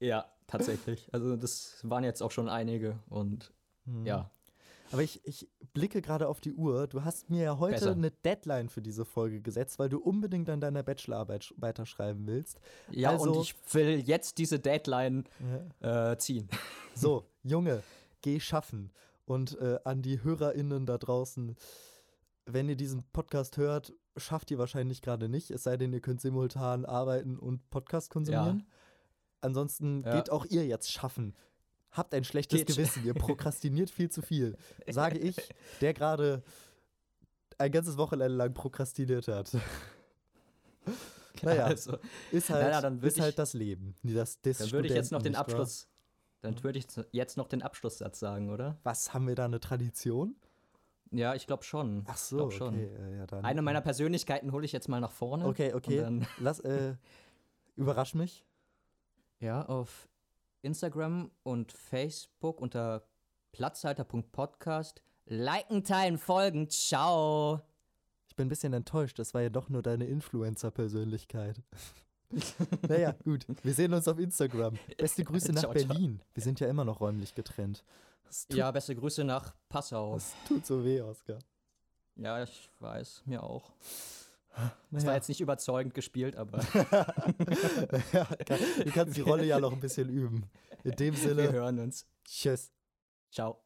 Ja, 0.00 0.26
tatsächlich. 0.46 1.08
Also 1.12 1.36
das 1.36 1.78
waren 1.82 2.04
jetzt 2.04 2.22
auch 2.22 2.30
schon 2.30 2.48
einige 2.48 2.98
und 3.08 3.52
Mhm. 3.84 4.04
ja. 4.06 4.30
Aber 4.92 5.02
ich, 5.02 5.20
ich 5.24 5.48
blicke 5.72 6.00
gerade 6.00 6.28
auf 6.28 6.40
die 6.40 6.52
Uhr. 6.54 6.86
Du 6.86 7.04
hast 7.04 7.28
mir 7.28 7.42
ja 7.42 7.58
heute 7.58 7.74
Besser. 7.74 7.92
eine 7.92 8.10
Deadline 8.10 8.68
für 8.68 8.80
diese 8.82 9.04
Folge 9.04 9.40
gesetzt, 9.40 9.78
weil 9.78 9.88
du 9.88 9.98
unbedingt 9.98 10.48
an 10.48 10.60
deiner 10.60 10.82
Bachelorarbeit 10.82 11.42
sch- 11.42 11.54
weiterschreiben 11.56 12.26
willst. 12.26 12.60
Ja, 12.90 13.10
Also- 13.10 13.32
und 13.32 13.42
ich 13.42 13.54
will 13.74 13.98
jetzt 14.00 14.38
diese 14.38 14.58
Deadline 14.58 15.24
äh, 15.80 16.16
ziehen. 16.16 16.48
So, 16.94 17.26
Junge, 17.42 17.82
geh 18.22 18.40
schaffen. 18.40 18.90
Und 19.26 19.58
äh, 19.60 19.78
an 19.84 20.00
die 20.00 20.22
HörerInnen 20.22 20.86
da 20.86 20.96
draußen, 20.96 21.56
wenn 22.46 22.68
ihr 22.70 22.76
diesen 22.76 23.02
Podcast 23.12 23.56
hört, 23.58 23.92
schafft 24.16 24.50
ihr 24.50 24.56
wahrscheinlich 24.58 25.02
gerade 25.02 25.28
nicht, 25.28 25.50
es 25.50 25.64
sei 25.64 25.76
denn, 25.76 25.92
ihr 25.92 26.00
könnt 26.00 26.22
simultan 26.22 26.86
arbeiten 26.86 27.38
und 27.38 27.68
Podcast 27.68 28.08
konsumieren. 28.08 28.66
Ansonsten 29.42 30.04
Ja. 30.04 30.14
geht 30.16 30.30
auch 30.30 30.46
ihr 30.46 30.64
jetzt 30.66 30.90
schaffen. 30.90 31.34
Habt 31.96 32.14
ein 32.14 32.24
schlechtes 32.24 32.58
Geht. 32.58 32.68
Gewissen, 32.68 33.04
ihr 33.04 33.14
prokrastiniert 33.14 33.90
viel 33.90 34.10
zu 34.10 34.20
viel. 34.22 34.56
Sage 34.88 35.18
ich, 35.18 35.36
der 35.80 35.94
gerade 35.94 36.42
ein 37.58 37.72
ganzes 37.72 37.96
Wochenende 37.96 38.34
lang 38.36 38.52
prokrastiniert 38.54 39.28
hat. 39.28 39.50
Naja, 41.42 41.66
also, 41.66 41.98
Ist 42.32 42.48
halt, 42.48 42.64
Na 42.64 42.70
ja, 42.70 42.80
dann 42.80 42.98
ist 43.02 43.20
halt 43.20 43.30
ich- 43.30 43.36
das 43.36 43.52
Leben. 43.52 43.94
Das, 44.02 44.40
des 44.40 44.56
dann 44.58 44.72
würde 44.72 44.88
ich 44.88 44.94
jetzt 44.94 45.12
noch 45.12 45.20
den? 45.20 45.34
Abschluss. 45.34 45.86
Dann 46.40 46.62
würde 46.62 46.78
ich 46.78 46.86
jetzt 47.12 47.36
noch 47.36 47.48
den 47.48 47.60
Abschlusssatz 47.62 48.18
sagen, 48.18 48.50
oder? 48.50 48.78
Was, 48.84 49.12
haben 49.12 49.26
wir 49.26 49.34
da 49.34 49.44
eine 49.46 49.60
Tradition? 49.60 50.36
Ja, 51.10 51.34
ich 51.34 51.46
glaube 51.46 51.62
schon. 51.64 52.04
Ach 52.06 52.16
so, 52.16 52.50
schon. 52.50 52.74
okay. 52.74 52.86
äh, 52.86 53.18
Ja, 53.18 53.26
Eine 53.42 53.62
meiner 53.62 53.80
Persönlichkeiten 53.80 54.52
hole 54.52 54.64
ich 54.64 54.72
jetzt 54.72 54.88
mal 54.88 55.00
nach 55.00 55.12
vorne. 55.12 55.46
Okay, 55.46 55.74
okay. 55.74 56.20
Lass, 56.38 56.60
äh, 56.60 56.94
überrasch 57.76 58.14
mich. 58.14 58.44
ja, 59.40 59.62
auf 59.66 60.08
Instagram 60.66 61.30
und 61.42 61.72
Facebook 61.72 62.60
unter 62.60 63.06
platzhalter.podcast. 63.52 65.00
Liken, 65.24 65.84
teilen, 65.84 66.18
folgen. 66.18 66.68
Ciao. 66.68 67.62
Ich 68.28 68.36
bin 68.36 68.46
ein 68.46 68.48
bisschen 68.50 68.72
enttäuscht. 68.74 69.18
Das 69.18 69.32
war 69.32 69.42
ja 69.42 69.48
doch 69.48 69.68
nur 69.70 69.82
deine 69.82 70.06
Influencer-Persönlichkeit. 70.06 71.62
naja, 72.88 73.14
gut. 73.24 73.46
Wir 73.62 73.72
sehen 73.72 73.94
uns 73.94 74.06
auf 74.08 74.18
Instagram. 74.18 74.78
Beste 74.98 75.24
Grüße 75.24 75.52
nach 75.52 75.62
Ciao, 75.62 75.74
ciao. 75.74 75.88
Berlin. 75.88 76.20
Wir 76.34 76.42
sind 76.42 76.60
ja 76.60 76.68
immer 76.68 76.84
noch 76.84 77.00
räumlich 77.00 77.34
getrennt. 77.34 77.84
Ja, 78.50 78.70
beste 78.72 78.94
Grüße 78.94 79.24
nach 79.24 79.54
Passau. 79.68 80.14
das 80.14 80.34
tut 80.46 80.66
so 80.66 80.84
weh, 80.84 81.00
Oskar. 81.00 81.38
Ja, 82.16 82.42
ich 82.42 82.68
weiß, 82.80 83.22
mir 83.26 83.42
auch. 83.42 83.72
Das 84.56 84.72
Naja. 85.02 85.06
war 85.08 85.14
jetzt 85.16 85.28
nicht 85.28 85.40
überzeugend 85.40 85.92
gespielt, 85.94 86.36
aber 86.36 86.60
ja, 88.12 88.26
du 88.84 88.90
kannst 88.92 89.16
die 89.16 89.20
Rolle 89.20 89.44
ja 89.44 89.60
noch 89.60 89.72
ein 89.72 89.80
bisschen 89.80 90.08
üben. 90.08 90.44
In 90.84 90.92
dem 90.92 91.14
wir 91.14 91.22
Sinne, 91.28 91.52
hören 91.52 91.78
uns. 91.78 92.06
tschüss. 92.24 92.72
Ciao. 93.30 93.65